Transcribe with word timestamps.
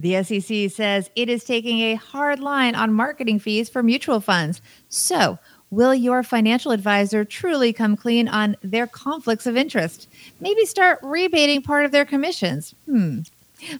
The 0.00 0.22
SEC 0.22 0.70
says 0.70 1.10
it 1.14 1.28
is 1.28 1.44
taking 1.44 1.80
a 1.80 1.94
hard 1.94 2.40
line 2.40 2.74
on 2.74 2.92
marketing 2.92 3.38
fees 3.38 3.68
for 3.68 3.82
mutual 3.82 4.20
funds. 4.20 4.62
So, 4.88 5.38
will 5.70 5.94
your 5.94 6.22
financial 6.22 6.72
advisor 6.72 7.22
truly 7.22 7.74
come 7.74 7.98
clean 7.98 8.26
on 8.26 8.56
their 8.62 8.86
conflicts 8.86 9.46
of 9.46 9.58
interest? 9.58 10.08
Maybe 10.40 10.64
start 10.64 11.00
rebating 11.02 11.60
part 11.60 11.84
of 11.84 11.92
their 11.92 12.06
commissions. 12.06 12.74
Hmm. 12.86 13.20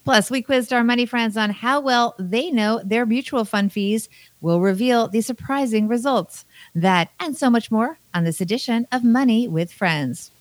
Plus, 0.05 0.31
we 0.31 0.43
quizzed 0.43 0.75
our 0.75 0.85
money 0.85 1.07
friends 1.07 1.39
on 1.39 1.49
how 1.49 1.81
well 1.81 2.15
they 2.19 2.51
know 2.51 2.83
their 2.85 3.07
mutual 3.07 3.47
fund 3.47 3.73
fees 3.73 4.11
will 4.43 4.61
reveal 4.61 5.09
the 5.09 5.23
surprising 5.23 5.89
results. 5.89 6.45
That 6.75 7.09
and 7.19 7.35
so 7.35 7.49
much 7.49 7.71
more 7.71 7.99
on 8.13 8.25
this 8.25 8.43
edition 8.43 8.87
of 8.93 9.05
Money 9.05 9.49
with 9.49 9.73
Friends. 9.73 10.33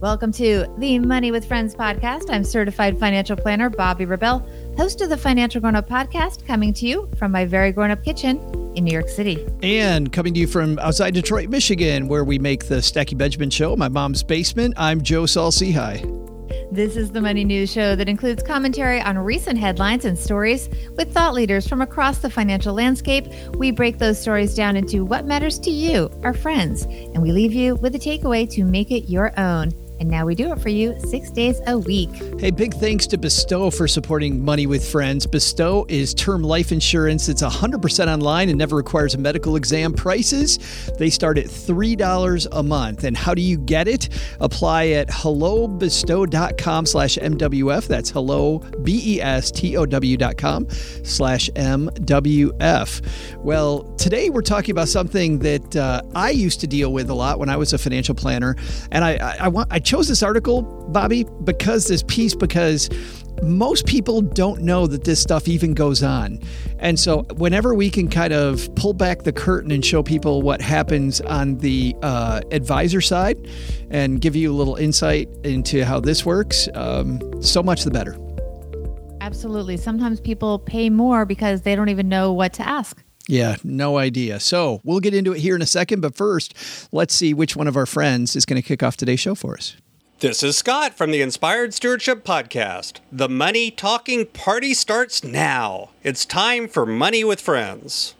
Welcome 0.00 0.30
to 0.34 0.72
the 0.78 1.00
Money 1.00 1.32
with 1.32 1.44
Friends 1.44 1.74
podcast. 1.74 2.30
I'm 2.30 2.44
certified 2.44 3.00
financial 3.00 3.34
planner 3.34 3.68
Bobby 3.68 4.04
Rebell, 4.04 4.48
host 4.76 5.00
of 5.00 5.08
the 5.08 5.16
Financial 5.16 5.60
Grown 5.60 5.74
Up 5.74 5.88
podcast, 5.88 6.46
coming 6.46 6.72
to 6.74 6.86
you 6.86 7.10
from 7.18 7.32
my 7.32 7.44
very 7.44 7.72
grown 7.72 7.90
up 7.90 8.04
kitchen 8.04 8.38
in 8.76 8.84
New 8.84 8.92
York 8.92 9.08
City. 9.08 9.44
And 9.60 10.12
coming 10.12 10.34
to 10.34 10.40
you 10.40 10.46
from 10.46 10.78
outside 10.78 11.14
Detroit, 11.14 11.48
Michigan, 11.48 12.06
where 12.06 12.22
we 12.22 12.38
make 12.38 12.68
the 12.68 12.80
Stacking 12.80 13.18
Benjamins 13.18 13.54
show, 13.54 13.74
my 13.74 13.88
mom's 13.88 14.22
basement, 14.22 14.74
I'm 14.76 15.02
Joe 15.02 15.26
Saul-Sehy. 15.26 16.14
This 16.70 16.96
is 16.96 17.10
the 17.10 17.20
Money 17.20 17.42
News 17.42 17.72
Show 17.72 17.96
that 17.96 18.08
includes 18.08 18.44
commentary 18.44 19.00
on 19.00 19.18
recent 19.18 19.58
headlines 19.58 20.04
and 20.04 20.16
stories 20.16 20.68
with 20.96 21.12
thought 21.12 21.34
leaders 21.34 21.66
from 21.66 21.82
across 21.82 22.18
the 22.18 22.30
financial 22.30 22.72
landscape. 22.72 23.26
We 23.54 23.72
break 23.72 23.98
those 23.98 24.20
stories 24.20 24.54
down 24.54 24.76
into 24.76 25.04
what 25.04 25.24
matters 25.26 25.58
to 25.60 25.72
you, 25.72 26.08
our 26.22 26.34
friends, 26.34 26.84
and 26.84 27.20
we 27.20 27.32
leave 27.32 27.52
you 27.52 27.74
with 27.74 27.96
a 27.96 27.98
takeaway 27.98 28.48
to 28.52 28.62
make 28.62 28.92
it 28.92 29.10
your 29.10 29.36
own. 29.40 29.72
And 30.00 30.08
now 30.08 30.26
we 30.26 30.34
do 30.34 30.52
it 30.52 30.60
for 30.60 30.68
you 30.68 30.98
six 31.00 31.30
days 31.30 31.60
a 31.66 31.78
week. 31.78 32.10
Hey, 32.38 32.50
big 32.50 32.74
thanks 32.74 33.06
to 33.08 33.18
Bestow 33.18 33.70
for 33.70 33.88
supporting 33.88 34.44
Money 34.44 34.66
with 34.66 34.88
Friends. 34.88 35.26
Bestow 35.26 35.86
is 35.88 36.14
term 36.14 36.42
life 36.42 36.70
insurance. 36.70 37.28
It's 37.28 37.42
100% 37.42 38.06
online 38.06 38.48
and 38.48 38.58
never 38.58 38.76
requires 38.76 39.14
a 39.14 39.18
medical 39.18 39.56
exam. 39.56 39.92
Prices, 39.92 40.58
they 40.98 41.10
start 41.10 41.36
at 41.38 41.46
$3 41.46 42.46
a 42.52 42.62
month. 42.62 43.04
And 43.04 43.16
how 43.16 43.34
do 43.34 43.42
you 43.42 43.58
get 43.58 43.88
it? 43.88 44.08
Apply 44.40 44.88
at 44.88 45.08
hellobestow.com 45.08 46.86
slash 46.86 47.18
MWF. 47.18 47.86
That's 47.86 48.10
hello, 48.10 48.58
B-E-S-T-O-W 48.82 50.16
dot 50.16 50.38
com 50.38 50.68
slash 50.70 51.50
MWF. 51.50 53.36
Well, 53.38 53.82
today 53.96 54.30
we're 54.30 54.42
talking 54.42 54.70
about 54.72 54.88
something 54.88 55.40
that 55.40 55.76
uh, 55.76 56.02
I 56.14 56.30
used 56.30 56.60
to 56.60 56.66
deal 56.66 56.92
with 56.92 57.10
a 57.10 57.14
lot 57.14 57.38
when 57.38 57.48
I 57.48 57.56
was 57.56 57.72
a 57.72 57.78
financial 57.78 58.14
planner. 58.14 58.56
And 58.92 59.04
I, 59.04 59.16
I, 59.16 59.36
I 59.40 59.48
want, 59.48 59.68
I 59.72 59.78
chose 59.88 60.06
this 60.06 60.22
article, 60.22 60.62
Bobby, 60.90 61.24
because 61.44 61.86
this 61.86 62.02
piece, 62.02 62.34
because 62.34 62.90
most 63.42 63.86
people 63.86 64.20
don't 64.20 64.60
know 64.60 64.86
that 64.86 65.04
this 65.04 65.18
stuff 65.20 65.48
even 65.48 65.72
goes 65.72 66.02
on. 66.02 66.40
And 66.78 67.00
so, 67.00 67.22
whenever 67.36 67.74
we 67.74 67.88
can 67.88 68.08
kind 68.08 68.34
of 68.34 68.72
pull 68.74 68.92
back 68.92 69.22
the 69.22 69.32
curtain 69.32 69.70
and 69.70 69.82
show 69.82 70.02
people 70.02 70.42
what 70.42 70.60
happens 70.60 71.22
on 71.22 71.56
the 71.58 71.96
uh, 72.02 72.42
advisor 72.52 73.00
side 73.00 73.48
and 73.90 74.20
give 74.20 74.36
you 74.36 74.52
a 74.52 74.56
little 74.56 74.76
insight 74.76 75.26
into 75.42 75.86
how 75.86 76.00
this 76.00 76.26
works, 76.26 76.68
um, 76.74 77.20
so 77.42 77.62
much 77.62 77.84
the 77.84 77.90
better. 77.90 78.14
Absolutely. 79.22 79.78
Sometimes 79.78 80.20
people 80.20 80.58
pay 80.58 80.90
more 80.90 81.24
because 81.24 81.62
they 81.62 81.74
don't 81.74 81.88
even 81.88 82.10
know 82.10 82.32
what 82.34 82.52
to 82.54 82.68
ask. 82.68 83.02
Yeah, 83.28 83.56
no 83.62 83.98
idea. 83.98 84.40
So 84.40 84.80
we'll 84.84 85.00
get 85.00 85.14
into 85.14 85.34
it 85.34 85.40
here 85.40 85.54
in 85.54 85.62
a 85.62 85.66
second. 85.66 86.00
But 86.00 86.16
first, 86.16 86.54
let's 86.90 87.14
see 87.14 87.34
which 87.34 87.54
one 87.54 87.68
of 87.68 87.76
our 87.76 87.86
friends 87.86 88.34
is 88.34 88.44
going 88.44 88.60
to 88.60 88.66
kick 88.66 88.82
off 88.82 88.96
today's 88.96 89.20
show 89.20 89.34
for 89.34 89.54
us. 89.54 89.76
This 90.20 90.42
is 90.42 90.56
Scott 90.56 90.94
from 90.94 91.12
the 91.12 91.20
Inspired 91.20 91.72
Stewardship 91.74 92.24
Podcast. 92.24 92.98
The 93.12 93.28
money 93.28 93.70
talking 93.70 94.26
party 94.26 94.74
starts 94.74 95.22
now. 95.22 95.90
It's 96.02 96.24
time 96.24 96.66
for 96.66 96.84
Money 96.84 97.22
with 97.22 97.40
Friends. 97.40 98.14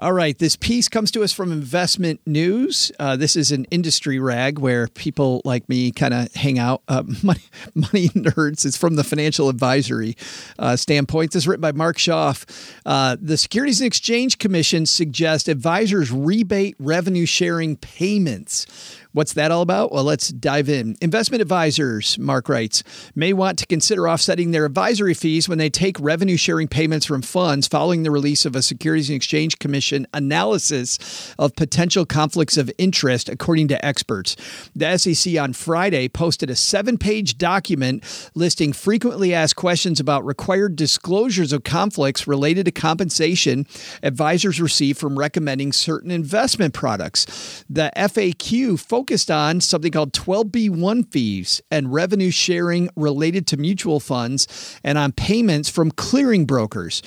All 0.00 0.14
right, 0.14 0.38
this 0.38 0.56
piece 0.56 0.88
comes 0.88 1.10
to 1.10 1.22
us 1.22 1.30
from 1.30 1.52
Investment 1.52 2.22
News. 2.24 2.90
Uh, 2.98 3.16
this 3.16 3.36
is 3.36 3.52
an 3.52 3.66
industry 3.66 4.18
rag 4.18 4.58
where 4.58 4.88
people 4.88 5.42
like 5.44 5.68
me 5.68 5.92
kind 5.92 6.14
of 6.14 6.32
hang 6.32 6.58
out. 6.58 6.80
Uh, 6.88 7.02
money, 7.22 7.42
money 7.74 8.08
nerds. 8.08 8.64
It's 8.64 8.78
from 8.78 8.96
the 8.96 9.04
financial 9.04 9.50
advisory 9.50 10.16
uh, 10.58 10.76
standpoint. 10.76 11.32
This 11.32 11.42
is 11.42 11.48
written 11.48 11.60
by 11.60 11.72
Mark 11.72 11.98
Schoeff. 11.98 12.46
Uh, 12.86 13.18
the 13.20 13.36
Securities 13.36 13.82
and 13.82 13.86
Exchange 13.86 14.38
Commission 14.38 14.86
suggests 14.86 15.48
advisors 15.48 16.10
rebate 16.10 16.76
revenue 16.78 17.26
sharing 17.26 17.76
payments 17.76 18.98
What's 19.12 19.32
that 19.32 19.50
all 19.50 19.62
about? 19.62 19.90
Well, 19.90 20.04
let's 20.04 20.28
dive 20.28 20.68
in. 20.68 20.94
Investment 21.00 21.42
advisors, 21.42 22.16
Mark 22.16 22.48
writes, 22.48 22.84
may 23.16 23.32
want 23.32 23.58
to 23.58 23.66
consider 23.66 24.08
offsetting 24.08 24.52
their 24.52 24.64
advisory 24.64 25.14
fees 25.14 25.48
when 25.48 25.58
they 25.58 25.68
take 25.68 25.98
revenue 25.98 26.36
sharing 26.36 26.68
payments 26.68 27.06
from 27.06 27.22
funds 27.22 27.66
following 27.66 28.04
the 28.04 28.10
release 28.12 28.46
of 28.46 28.54
a 28.54 28.62
Securities 28.62 29.08
and 29.08 29.16
Exchange 29.16 29.58
Commission 29.58 30.06
analysis 30.14 31.34
of 31.40 31.56
potential 31.56 32.06
conflicts 32.06 32.56
of 32.56 32.70
interest, 32.78 33.28
according 33.28 33.66
to 33.68 33.84
experts. 33.84 34.36
The 34.76 34.96
SEC 34.96 35.36
on 35.36 35.54
Friday 35.54 36.08
posted 36.08 36.48
a 36.48 36.54
seven 36.54 36.96
page 36.96 37.36
document 37.36 38.04
listing 38.36 38.72
frequently 38.72 39.34
asked 39.34 39.56
questions 39.56 39.98
about 39.98 40.24
required 40.24 40.76
disclosures 40.76 41.52
of 41.52 41.64
conflicts 41.64 42.28
related 42.28 42.66
to 42.66 42.70
compensation 42.70 43.66
advisors 44.04 44.60
receive 44.60 44.96
from 44.96 45.18
recommending 45.18 45.72
certain 45.72 46.12
investment 46.12 46.74
products. 46.74 47.64
The 47.68 47.90
FAQ 47.96 48.78
focused 49.00 49.30
on 49.30 49.62
something 49.62 49.90
called 49.90 50.12
12B1 50.12 51.10
fees 51.10 51.62
and 51.70 51.90
revenue 51.90 52.30
sharing 52.30 52.90
related 52.96 53.46
to 53.46 53.56
mutual 53.56 53.98
funds 53.98 54.78
and 54.84 54.98
on 54.98 55.10
payments 55.10 55.70
from 55.70 55.90
clearing 55.90 56.44
brokers. 56.44 57.00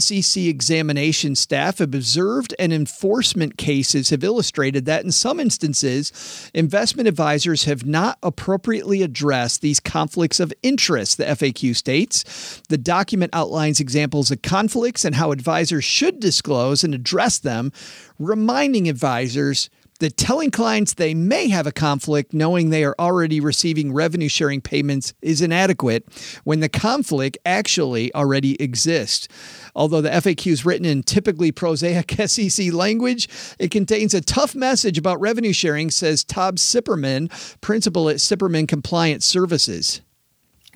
SEC 0.00 0.42
examination 0.42 1.36
staff 1.36 1.78
have 1.78 1.94
observed 1.94 2.56
and 2.58 2.72
enforcement 2.72 3.56
cases 3.56 4.10
have 4.10 4.24
illustrated 4.24 4.84
that 4.86 5.04
in 5.04 5.12
some 5.12 5.38
instances, 5.38 6.50
investment 6.54 7.08
advisors 7.08 7.62
have 7.62 7.86
not 7.86 8.18
appropriately 8.20 9.00
addressed 9.02 9.60
these 9.60 9.78
conflicts 9.78 10.40
of 10.40 10.52
interest, 10.64 11.18
the 11.18 11.24
FAQ 11.24 11.76
states. 11.76 12.60
The 12.68 12.78
document 12.78 13.30
outlines 13.32 13.78
examples 13.78 14.32
of 14.32 14.42
conflicts 14.42 15.04
and 15.04 15.14
how 15.14 15.30
advisors 15.30 15.84
should 15.84 16.18
disclose 16.18 16.82
and 16.82 16.96
address 16.96 17.38
them, 17.38 17.70
reminding 18.18 18.88
advisors 18.88 19.70
that 19.98 20.16
telling 20.16 20.50
clients 20.50 20.94
they 20.94 21.14
may 21.14 21.48
have 21.48 21.66
a 21.66 21.72
conflict 21.72 22.32
knowing 22.32 22.70
they 22.70 22.84
are 22.84 22.94
already 22.98 23.40
receiving 23.40 23.92
revenue 23.92 24.28
sharing 24.28 24.60
payments 24.60 25.12
is 25.22 25.42
inadequate 25.42 26.04
when 26.44 26.60
the 26.60 26.68
conflict 26.68 27.36
actually 27.44 28.14
already 28.14 28.60
exists. 28.62 29.28
Although 29.74 30.00
the 30.00 30.10
FAQ 30.10 30.52
is 30.52 30.64
written 30.64 30.86
in 30.86 31.02
typically 31.02 31.52
prosaic 31.52 32.12
SEC 32.26 32.72
language, 32.72 33.28
it 33.58 33.70
contains 33.70 34.14
a 34.14 34.20
tough 34.20 34.54
message 34.54 34.98
about 34.98 35.20
revenue 35.20 35.52
sharing, 35.52 35.90
says 35.90 36.24
Todd 36.24 36.56
Cipperman, 36.56 37.30
principal 37.60 38.08
at 38.08 38.16
Cipperman 38.16 38.68
Compliance 38.68 39.24
Services. 39.24 40.00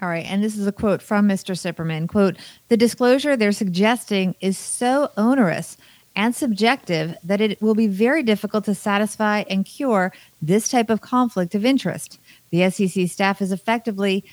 All 0.00 0.08
right, 0.08 0.26
and 0.26 0.42
this 0.42 0.58
is 0.58 0.66
a 0.66 0.72
quote 0.72 1.00
from 1.00 1.28
Mr. 1.28 1.54
Cipperman. 1.54 2.08
Quote, 2.08 2.36
the 2.66 2.76
disclosure 2.76 3.36
they're 3.36 3.52
suggesting 3.52 4.34
is 4.40 4.58
so 4.58 5.12
onerous 5.16 5.76
and 6.14 6.34
subjective 6.34 7.16
that 7.24 7.40
it 7.40 7.60
will 7.62 7.74
be 7.74 7.86
very 7.86 8.22
difficult 8.22 8.64
to 8.64 8.74
satisfy 8.74 9.44
and 9.48 9.64
cure 9.64 10.12
this 10.40 10.68
type 10.68 10.90
of 10.90 11.00
conflict 11.00 11.54
of 11.54 11.64
interest. 11.64 12.18
The 12.50 12.68
SEC 12.70 13.08
staff 13.08 13.40
is 13.40 13.52
effectively 13.52 14.24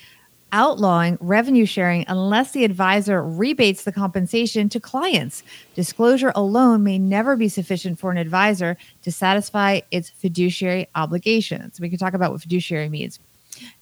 outlawing 0.52 1.16
revenue 1.20 1.64
sharing 1.64 2.04
unless 2.08 2.52
the 2.52 2.64
advisor 2.64 3.22
rebates 3.22 3.84
the 3.84 3.92
compensation 3.92 4.68
to 4.68 4.80
clients. 4.80 5.42
Disclosure 5.74 6.32
alone 6.34 6.82
may 6.82 6.98
never 6.98 7.36
be 7.36 7.48
sufficient 7.48 7.98
for 7.98 8.10
an 8.10 8.18
advisor 8.18 8.76
to 9.02 9.12
satisfy 9.12 9.80
its 9.90 10.10
fiduciary 10.10 10.88
obligations. 10.94 11.80
We 11.80 11.88
can 11.88 11.98
talk 11.98 12.14
about 12.14 12.32
what 12.32 12.42
fiduciary 12.42 12.88
means. 12.88 13.20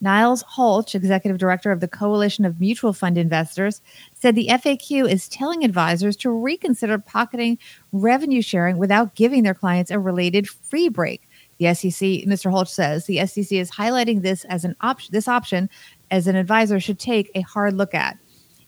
Niels 0.00 0.43
Holch, 0.43 0.95
executive 0.95 1.39
director 1.39 1.71
of 1.71 1.81
the 1.81 1.89
Coalition 1.89 2.45
of 2.45 2.61
Mutual 2.61 2.93
Fund 2.93 3.17
Investors, 3.17 3.81
said 4.19 4.35
the 4.35 4.49
FAQ 4.49 5.09
is 5.11 5.29
telling 5.29 5.65
advisors 5.65 6.17
to 6.17 6.31
reconsider 6.31 6.99
pocketing 6.99 7.59
revenue 7.93 8.43
sharing 8.43 8.79
without 8.79 9.15
giving 9.15 9.43
their 9.43 9.55
clients 9.55 9.91
a 9.91 9.99
related 9.99 10.49
free 10.49 10.88
break. 10.88 11.29
The 11.59 11.75
SEC, 11.75 12.26
Mr. 12.26 12.50
Holch 12.50 12.69
says, 12.69 13.06
the 13.06 13.25
SEC 13.26 13.53
is 13.53 13.70
highlighting 13.70 14.23
this 14.23 14.44
as 14.47 14.65
an 14.65 14.76
option. 14.81 15.11
This 15.12 15.29
option, 15.29 15.70
as 16.11 16.26
an 16.26 16.37
advisor, 16.37 16.81
should 16.81 16.99
take 16.99 17.31
a 17.35 17.43
hard 17.43 17.75
look 17.75 17.94
at. 17.94 18.17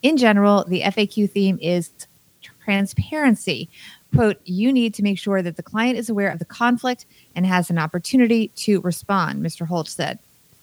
In 0.03 0.17
general, 0.17 0.65
the 0.67 0.83
FAQ 0.83 1.31
theme 1.31 1.59
is 1.61 1.91
transparency. 2.65 3.69
Quote, 4.15 4.41
you 4.45 4.73
need 4.73 4.95
to 4.95 5.03
make 5.03 5.19
sure 5.19 5.43
that 5.43 5.57
the 5.57 5.63
client 5.63 5.99
is 5.99 6.09
aware 6.09 6.31
of 6.31 6.39
the 6.39 6.45
conflict 6.45 7.07
and 7.37 7.47
has 7.47 7.71
an 7.71 7.79
opportunity 7.79 8.49
to 8.57 8.81
respond, 8.81 9.45
Mr. 9.45 9.67
Holch 9.67 9.89
said. 9.89 10.19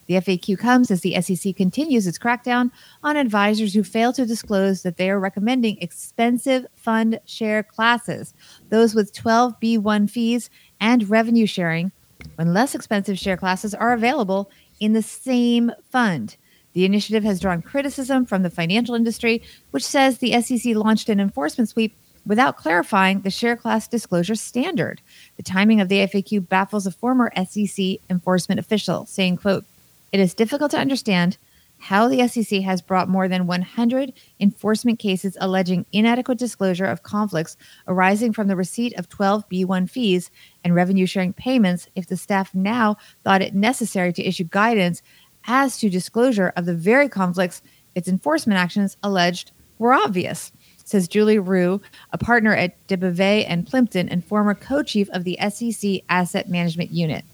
The 0.08 0.16
FAQ 0.16 0.58
comes 0.58 0.90
as 0.90 1.02
the 1.02 1.22
SEC 1.22 1.56
continues 1.56 2.08
its 2.08 2.18
crackdown 2.18 2.72
on 3.04 3.18
advisors 3.18 3.74
who 3.74 3.84
fail 3.84 4.14
to 4.14 4.26
disclose 4.26 4.82
that 4.84 4.98
they 4.98 5.10
are 5.10 5.20
recommending 5.20 5.78
expensive 5.80 6.66
fund 6.76 7.20
share 7.26 7.62
classes, 7.62 8.34
those 8.70 8.96
with 8.96 9.14
12B1 9.14 10.10
fees 10.10 10.50
and 10.80 11.10
revenue 11.10 11.46
sharing, 11.46 11.92
when 12.36 12.54
less 12.54 12.74
expensive 12.74 13.20
share 13.20 13.38
classes 13.38 13.74
are 13.74 13.94
available 13.94 14.50
in 14.80 14.94
the 14.94 15.02
same 15.02 15.72
fund. 15.92 16.38
The 16.74 16.86
initiative 16.86 17.24
has 17.24 17.40
drawn 17.40 17.62
criticism 17.62 18.26
from 18.26 18.44
the 18.44 18.50
financial 18.50 18.96
industry, 18.96 19.42
which 19.72 19.84
says 19.84 20.20
the 20.20 20.40
SEC 20.42 20.76
launched 20.76 21.10
an 21.10 21.20
enforcement 21.20 21.70
sweep 21.70 21.96
without 22.26 22.58
clarifying 22.58 23.22
the 23.22 23.32
share 23.32 23.56
class 23.56 23.88
disclosure 23.88 24.36
standard. 24.36 25.02
The 25.38 25.44
timing 25.44 25.82
of 25.82 25.90
the 25.90 26.00
FAQ 26.00 26.48
baffles 26.48 26.86
a 26.86 26.92
former 26.92 27.32
SEC 27.36 27.98
enforcement 28.10 28.60
official, 28.60 29.06
saying, 29.06 29.38
quote, 29.38 29.66
it 30.12 30.20
is 30.20 30.34
difficult 30.34 30.72
to 30.72 30.80
understand 30.80 31.38
how 31.80 32.08
the 32.08 32.28
SEC 32.28 32.62
has 32.62 32.82
brought 32.82 33.08
more 33.08 33.28
than 33.28 33.46
100 33.46 34.14
enforcement 34.40 35.00
cases 35.00 35.38
alleging 35.40 35.86
inadequate 35.92 36.40
disclosure 36.40 36.86
of 36.86 37.04
conflicts 37.04 37.56
arising 37.88 38.34
from 38.34 38.48
the 38.48 38.56
receipt 38.56 38.98
of 38.98 39.10
12B1 39.10 39.90
fees 39.90 40.32
and 40.64 40.74
revenue 40.74 41.06
sharing 41.06 41.34
payments 41.34 41.88
if 41.96 42.08
the 42.08 42.18
staff 42.18 42.54
now 42.56 42.98
thought 43.24 43.42
it 43.42 43.54
necessary 43.54 44.12
to 44.12 44.28
issue 44.28 44.44
guidance 44.46 45.02
as 45.46 45.78
to 45.78 45.90
disclosure 45.90 46.52
of 46.56 46.66
the 46.66 46.74
very 46.74 47.08
conflicts 47.08 47.62
its 47.96 48.08
enforcement 48.08 48.60
actions 48.60 48.98
alleged 49.04 49.52
were 49.80 49.94
obvious. 49.94 50.52
Says 50.84 51.08
Julie 51.08 51.38
Riewe, 51.38 51.82
a 52.12 52.18
partner 52.18 52.56
at 52.56 52.88
Debevoise 52.88 53.46
and 53.48 53.68
Plimpton 53.68 54.08
and 54.08 54.24
former 54.24 54.56
co 54.56 54.84
chief 54.84 55.10
of 55.10 55.26
the 55.26 55.38
SEC 55.50 56.02
Asset 56.10 56.50
Management 56.50 56.92
Unit. 56.92 57.26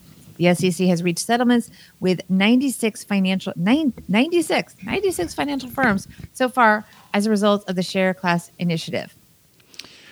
The 0.44 0.54
SEC 0.56 0.88
has 0.88 1.02
reached 1.04 1.26
settlements 1.26 1.70
with 2.00 2.22
96 2.30 3.04
financial 3.06 3.54
96 3.56 4.76
96 4.84 5.34
financial 5.34 5.70
firms 5.70 6.08
so 6.34 6.50
far 6.50 6.86
as 7.14 7.26
a 7.26 7.30
result 7.30 7.68
of 7.70 7.76
the 7.76 7.84
share 7.84 8.14
class 8.14 8.52
initiative. 8.60 9.16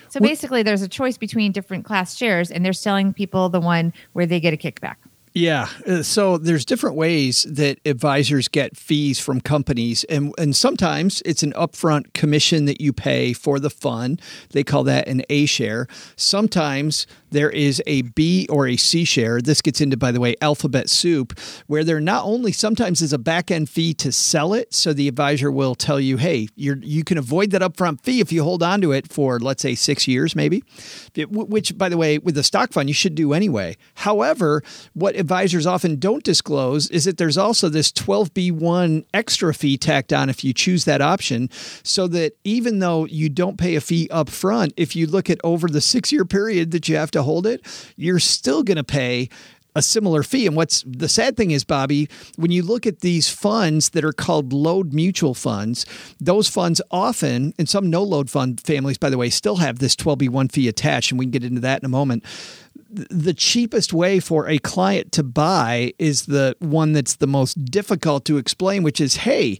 So 0.10 0.20
basically, 0.20 0.62
there's 0.62 0.82
a 0.82 0.90
choice 0.90 1.18
between 1.18 1.54
different 1.54 1.86
class 1.86 2.18
shares, 2.18 2.52
and 2.52 2.66
they're 2.66 2.74
selling 2.74 3.14
people 3.14 3.48
the 3.48 3.62
one 3.62 3.94
where 4.12 4.26
they 4.26 4.42
get 4.42 4.54
a 4.54 4.58
kickback. 4.58 4.96
Yeah. 5.34 5.70
Uh, 5.88 6.04
so 6.04 6.38
there's 6.38 6.66
different 6.66 6.98
ways 6.98 7.44
that 7.44 7.80
advisors 7.86 8.50
get 8.50 8.76
fees 8.76 9.20
from 9.20 9.40
companies. 9.40 10.04
And, 10.06 10.34
and 10.38 10.54
sometimes 10.56 11.22
it's 11.26 11.44
an 11.44 11.54
upfront 11.54 12.12
commission 12.14 12.66
that 12.66 12.82
you 12.82 12.92
pay 12.92 13.32
for 13.32 13.58
the 13.58 13.70
fund. 13.70 14.22
They 14.50 14.66
call 14.66 14.84
that 14.84 15.08
an 15.08 15.24
A 15.30 15.46
share. 15.46 15.88
Sometimes 16.18 17.08
there 17.32 17.50
is 17.50 17.82
a 17.88 18.04
B 18.04 18.46
or 18.50 18.68
a 18.68 18.78
C 18.78 19.04
share. 19.06 19.42
This 19.42 19.62
gets 19.62 19.82
into, 19.82 19.98
by 19.98 20.12
the 20.12 20.20
way, 20.20 20.36
alphabet 20.42 20.90
soup, 20.90 21.38
where 21.68 21.84
there 21.84 22.00
not 22.00 22.26
only 22.26 22.52
sometimes 22.52 23.02
is 23.02 23.14
a 23.14 23.18
back 23.18 23.50
end 23.50 23.70
fee 23.70 23.94
to 23.96 24.12
sell 24.12 24.54
it. 24.54 24.74
So 24.74 24.94
the 24.94 25.08
advisor 25.08 25.52
will 25.52 25.76
tell 25.76 26.00
you, 26.00 26.18
hey, 26.18 26.48
you 26.56 26.78
you 26.82 27.04
can 27.04 27.18
avoid 27.18 27.52
that 27.52 27.62
upfront 27.62 28.02
fee 28.02 28.20
if 28.20 28.32
you 28.32 28.44
hold 28.44 28.62
on 28.62 28.82
to 28.82 28.92
it 28.92 29.12
for, 29.12 29.40
let's 29.40 29.62
say, 29.62 29.76
six 29.76 30.08
years, 30.08 30.36
maybe, 30.36 30.64
which, 31.16 31.78
by 31.78 31.90
the 31.90 31.98
way, 31.98 32.18
with 32.18 32.36
the 32.36 32.44
stock 32.44 32.74
fund, 32.74 32.90
you 32.90 32.94
should 32.94 33.16
do 33.16 33.34
anyway. 33.34 33.78
However, 33.96 34.62
what 34.94 35.16
advisors 35.16 35.66
often 35.66 35.98
don't 35.98 36.24
disclose 36.24 36.90
is 36.90 37.06
that 37.06 37.18
there's 37.18 37.38
also 37.38 37.70
this 37.70 37.92
12B1 37.92 39.06
extra 39.14 39.54
fee 39.54 39.78
tacked 39.78 40.14
on 40.14 40.30
if 40.30 40.44
you 40.44 40.54
choose 40.54 40.86
that 40.86 41.02
option, 41.02 41.50
so 41.84 42.08
that 42.08 42.34
even 42.44 42.80
though 42.80 43.06
you 43.06 43.30
don't 43.30 43.58
pay 43.58 43.76
a 43.76 43.82
fee 43.82 44.08
up 44.12 44.30
front, 44.30 44.74
if 44.76 44.96
you 44.96 45.08
look 45.08 45.30
at 45.30 45.40
over 45.44 45.68
the 45.68 45.82
six 45.82 46.12
year 46.12 46.26
period 46.26 46.72
that 46.72 46.90
you 46.90 46.96
have 46.96 47.12
to 47.12 47.21
hold 47.24 47.46
it, 47.46 47.66
you're 47.96 48.20
still 48.20 48.64
going 48.64 48.78
to 48.78 48.84
pay 48.84 49.30
a 49.74 49.82
similar 49.82 50.22
fee. 50.22 50.48
And 50.48 50.56
what's 50.56 50.84
the 50.86 51.08
sad 51.08 51.38
thing 51.38 51.52
is, 51.52 51.64
Bobby, 51.64 52.10
when 52.36 52.52
you 52.52 52.62
look 52.62 52.86
at 52.86 53.00
these 53.00 53.30
funds 53.30 53.92
that 53.92 54.04
are 54.04 54.12
called 54.12 54.52
load 54.52 54.94
mutual 54.94 55.34
funds, 55.34 55.86
those 56.20 56.50
funds 56.50 56.82
often, 56.92 57.54
and 57.58 57.70
some 57.70 57.90
no 57.90 58.04
load 58.04 58.30
fund 58.30 58.60
families, 58.60 58.98
by 58.98 59.10
the 59.10 59.18
way, 59.18 59.30
still 59.30 59.58
have 59.58 59.80
this 59.80 59.96
12B1 59.96 60.52
fee 60.52 60.68
attached. 60.68 61.12
And 61.12 61.20
we 61.20 61.26
can 61.26 61.32
get 61.32 61.44
into 61.44 61.62
that 61.62 61.82
in 61.82 61.86
a 61.86 61.90
moment 61.90 62.26
the 62.92 63.34
cheapest 63.34 63.94
way 63.94 64.20
for 64.20 64.48
a 64.48 64.58
client 64.60 65.12
to 65.14 65.24
buy 65.24 65.94
is 65.98 66.26
the 66.26 66.56
one 66.60 66.92
that's 66.92 67.16
the 67.16 67.28
most 67.28 67.64
difficult 67.66 68.26
to 68.26 68.38
explain, 68.38 68.84
which 68.84 69.00
is, 69.00 69.16
hey, 69.18 69.60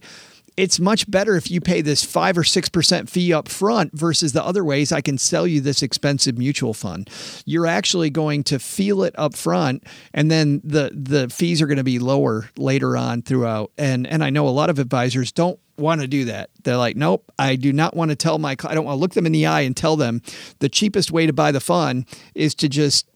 it's 0.56 0.78
much 0.78 1.10
better 1.10 1.36
if 1.36 1.50
you 1.50 1.60
pay 1.60 1.80
this 1.80 2.04
five 2.04 2.36
or 2.36 2.44
six 2.44 2.68
percent 2.68 3.08
fee 3.08 3.32
up 3.32 3.48
front 3.48 3.92
versus 3.92 4.32
the 4.32 4.44
other 4.44 4.64
ways 4.64 4.92
I 4.92 5.00
can 5.00 5.18
sell 5.18 5.46
you 5.46 5.60
this 5.60 5.82
expensive 5.82 6.38
mutual 6.38 6.74
fund. 6.74 7.10
You're 7.44 7.66
actually 7.66 8.10
going 8.10 8.44
to 8.44 8.58
feel 8.58 9.02
it 9.02 9.14
up 9.18 9.34
front, 9.34 9.84
and 10.12 10.30
then 10.30 10.60
the 10.64 10.90
the 10.94 11.28
fees 11.28 11.62
are 11.62 11.66
going 11.66 11.78
to 11.78 11.84
be 11.84 11.98
lower 11.98 12.50
later 12.56 12.96
on 12.96 13.22
throughout. 13.22 13.72
And 13.78 14.06
and 14.06 14.22
I 14.22 14.30
know 14.30 14.46
a 14.46 14.50
lot 14.50 14.70
of 14.70 14.78
advisors 14.78 15.32
don't 15.32 15.58
want 15.78 16.00
to 16.00 16.06
do 16.06 16.26
that. 16.26 16.50
They're 16.62 16.76
like, 16.76 16.96
nope, 16.96 17.30
I 17.38 17.56
do 17.56 17.72
not 17.72 17.96
want 17.96 18.10
to 18.10 18.16
tell 18.16 18.38
my 18.38 18.52
I 18.64 18.74
don't 18.74 18.84
want 18.84 18.96
to 18.96 19.00
look 19.00 19.14
them 19.14 19.26
in 19.26 19.32
the 19.32 19.46
eye 19.46 19.62
and 19.62 19.76
tell 19.76 19.96
them 19.96 20.22
the 20.58 20.68
cheapest 20.68 21.10
way 21.10 21.26
to 21.26 21.32
buy 21.32 21.52
the 21.52 21.60
fund 21.60 22.06
is 22.34 22.54
to 22.56 22.68
just 22.68 23.06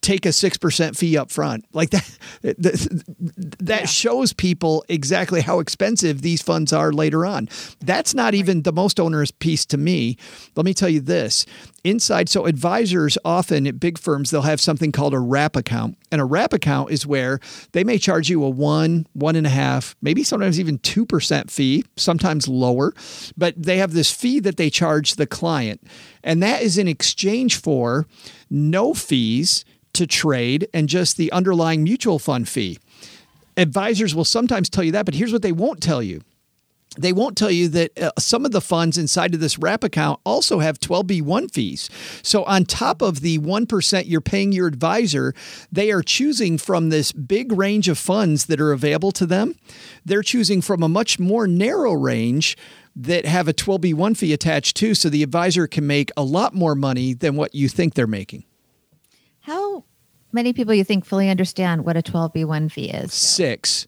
take 0.00 0.24
a 0.24 0.30
6% 0.30 0.96
fee 0.96 1.16
up 1.16 1.30
front. 1.30 1.64
Like 1.72 1.90
that 1.90 2.18
that, 2.42 3.80
yeah. 3.80 3.84
shows 3.86 4.32
people 4.32 4.84
exactly 4.88 5.40
how 5.40 5.60
expensive 5.60 6.22
these 6.22 6.42
funds 6.42 6.72
are 6.72 6.92
later 6.92 7.26
on. 7.26 7.48
That's 7.80 8.14
not 8.14 8.34
even 8.34 8.62
the 8.62 8.72
most 8.72 8.98
onerous 8.98 9.30
piece 9.30 9.66
to 9.66 9.76
me. 9.76 10.16
Let 10.56 10.64
me 10.64 10.74
tell 10.74 10.88
you 10.88 11.00
this. 11.00 11.46
Inside, 11.82 12.28
so 12.28 12.46
advisors 12.46 13.16
often 13.24 13.66
at 13.66 13.80
big 13.80 13.98
firms, 13.98 14.30
they'll 14.30 14.42
have 14.42 14.60
something 14.60 14.92
called 14.92 15.14
a 15.14 15.18
wrap 15.18 15.56
account. 15.56 15.96
And 16.12 16.20
a 16.20 16.24
wrap 16.24 16.52
account 16.52 16.90
is 16.90 17.06
where 17.06 17.40
they 17.72 17.84
may 17.84 17.98
charge 17.98 18.28
you 18.28 18.44
a 18.44 18.48
one, 18.48 19.06
one 19.12 19.36
and 19.36 19.46
a 19.46 19.50
half, 19.50 19.96
maybe 20.02 20.22
sometimes 20.22 20.60
even 20.60 20.78
2% 20.78 21.50
fee, 21.50 21.84
sometimes 21.96 22.48
lower, 22.48 22.92
but 23.36 23.54
they 23.60 23.78
have 23.78 23.92
this 23.92 24.10
fee 24.10 24.40
that 24.40 24.56
they 24.56 24.70
charge 24.70 25.14
the 25.14 25.26
client. 25.26 25.82
And 26.22 26.42
that 26.42 26.62
is 26.62 26.76
in 26.76 26.88
exchange 26.88 27.60
for 27.60 28.06
no 28.50 28.92
fees 28.92 29.64
to 29.94 30.06
trade 30.06 30.68
and 30.72 30.88
just 30.88 31.16
the 31.16 31.32
underlying 31.32 31.82
mutual 31.84 32.18
fund 32.18 32.48
fee. 32.48 32.78
Advisors 33.56 34.14
will 34.14 34.24
sometimes 34.24 34.68
tell 34.70 34.84
you 34.84 34.92
that, 34.92 35.04
but 35.04 35.14
here's 35.14 35.32
what 35.32 35.42
they 35.42 35.52
won't 35.52 35.82
tell 35.82 36.02
you. 36.02 36.22
They 36.98 37.12
won't 37.12 37.36
tell 37.36 37.52
you 37.52 37.68
that 37.68 37.96
uh, 38.00 38.10
some 38.18 38.44
of 38.44 38.50
the 38.50 38.60
funds 38.60 38.98
inside 38.98 39.32
of 39.32 39.40
this 39.40 39.58
wrap 39.58 39.84
account 39.84 40.18
also 40.24 40.58
have 40.58 40.80
12B1 40.80 41.52
fees. 41.52 41.88
So, 42.22 42.42
on 42.44 42.64
top 42.64 43.00
of 43.00 43.20
the 43.20 43.38
1% 43.38 44.08
you're 44.08 44.20
paying 44.20 44.50
your 44.50 44.66
advisor, 44.66 45.32
they 45.70 45.92
are 45.92 46.02
choosing 46.02 46.58
from 46.58 46.88
this 46.88 47.12
big 47.12 47.52
range 47.52 47.88
of 47.88 47.96
funds 47.96 48.46
that 48.46 48.60
are 48.60 48.72
available 48.72 49.12
to 49.12 49.26
them. 49.26 49.54
They're 50.04 50.22
choosing 50.22 50.60
from 50.60 50.82
a 50.82 50.88
much 50.88 51.20
more 51.20 51.46
narrow 51.46 51.92
range 51.92 52.56
that 52.96 53.24
have 53.24 53.46
a 53.46 53.54
12B1 53.54 54.16
fee 54.16 54.32
attached 54.32 54.76
to, 54.78 54.94
so 54.94 55.08
the 55.08 55.22
advisor 55.22 55.68
can 55.68 55.86
make 55.86 56.10
a 56.16 56.24
lot 56.24 56.54
more 56.54 56.74
money 56.74 57.14
than 57.14 57.36
what 57.36 57.54
you 57.54 57.68
think 57.68 57.94
they're 57.94 58.08
making. 58.08 58.44
How 59.40 59.84
many 60.32 60.52
people 60.52 60.74
you 60.74 60.84
think 60.84 61.04
fully 61.04 61.28
understand 61.28 61.84
what 61.84 61.96
a 61.96 62.02
12B1 62.02 62.70
fee 62.70 62.90
is? 62.90 63.12
Six. 63.12 63.86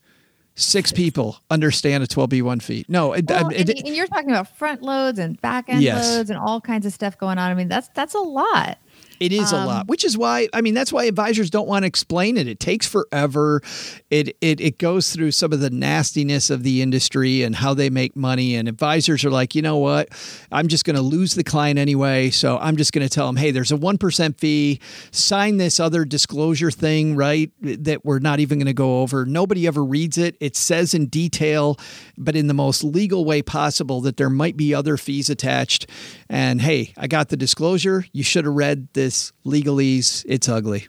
Six 0.55 0.93
people 0.93 1.39
understand 1.51 2.05
a 2.05 2.07
12B1 2.07 2.61
fee. 2.61 2.85
No, 2.87 3.15
uh, 3.15 3.23
well, 3.27 3.49
it, 3.49 3.71
and, 3.71 3.71
and, 3.71 3.97
you're 3.97 4.07
talking 4.07 4.29
about 4.31 4.55
front 4.59 4.83
loads 4.83 5.19
and 5.19 5.41
back 5.41 5.71
end 5.71 5.83
yes. 5.83 6.07
loads 6.07 6.29
and 6.29 6.39
all 6.39 6.61
kinds 6.61 6.85
of 6.85 6.93
stuff 6.93 7.17
going 7.17 7.39
on. 7.39 7.51
I 7.51 7.55
mean, 7.55 7.69
that's 7.69 7.89
that's 7.95 8.15
a 8.15 8.21
lot. 8.21 8.77
It 9.23 9.33
is 9.33 9.53
um, 9.53 9.63
a 9.63 9.67
lot, 9.67 9.89
which 9.89 10.05
is 10.05 10.19
why 10.19 10.49
I 10.53 10.61
mean 10.61 10.75
that's 10.75 10.93
why 10.93 11.05
advisors 11.05 11.49
don't 11.49 11.69
want 11.69 11.85
to 11.85 11.87
explain 11.87 12.37
it. 12.37 12.49
It 12.49 12.61
takes 12.61 12.87
forever. 12.87 13.63
It 14.11 14.37
it 14.41 14.61
it 14.61 14.79
goes 14.79 15.13
through 15.13 15.31
some 15.31 15.53
of 15.53 15.61
the 15.61 15.71
nastiness 15.71 16.51
of 16.51 16.63
the 16.65 16.83
industry 16.83 17.43
and 17.43 17.55
how 17.55 17.75
they 17.75 17.91
make 17.91 18.17
money. 18.17 18.57
And 18.57 18.69
advisors 18.69 19.25
are 19.25 19.31
like, 19.31 19.55
you 19.55 19.63
know 19.63 19.79
what, 19.79 20.09
I'm 20.51 20.69
just 20.69 20.85
going 20.85 20.97
to 20.97 21.03
lose 21.03 21.35
the 21.35 21.45
client 21.45 21.79
anyway, 21.79 22.31
so 22.31 22.59
I'm 22.59 22.77
just 22.77 22.93
going 22.93 23.07
to 23.07 23.13
tell 23.13 23.27
them, 23.27 23.37
hey, 23.37 23.51
there's 23.51 23.73
a 23.73 23.77
one 23.77 23.99
percent 23.99 24.39
fee. 24.39 24.81
Sign 25.11 25.59
this 25.59 25.79
other 25.79 26.05
disclosure 26.05 26.71
thing, 26.71 27.17
right? 27.17 27.51
That 27.61 28.05
we're 28.05 28.19
not 28.19 28.41
even 28.41 28.59
going 28.59 28.67
to 28.67 28.73
go 28.73 29.03
over. 29.03 29.25
Nobody 29.25 29.67
ever 29.67 29.85
reads 29.85 30.19
it. 30.19 30.37
It 30.41 30.57
says 30.57 30.95
in 30.95 31.07
detail, 31.07 31.79
but 32.19 32.35
in 32.35 32.47
the 32.49 32.55
most 32.55 32.83
legal 32.83 33.25
way 33.25 33.43
possible, 33.43 34.01
that 34.03 34.17
there 34.17 34.31
might 34.31 34.57
be 34.57 34.75
other 34.75 34.97
fees 34.97 35.31
attached. 35.31 35.87
And 36.29 36.61
hey, 36.61 36.93
I 36.97 37.07
got 37.07 37.29
the 37.29 37.37
disclosure. 37.37 38.05
You 38.13 38.23
should 38.23 38.45
have 38.45 38.55
read 38.55 38.89
this 38.95 39.12
this 39.13 39.33
legalese, 39.45 40.25
it's 40.27 40.49
ugly. 40.49 40.89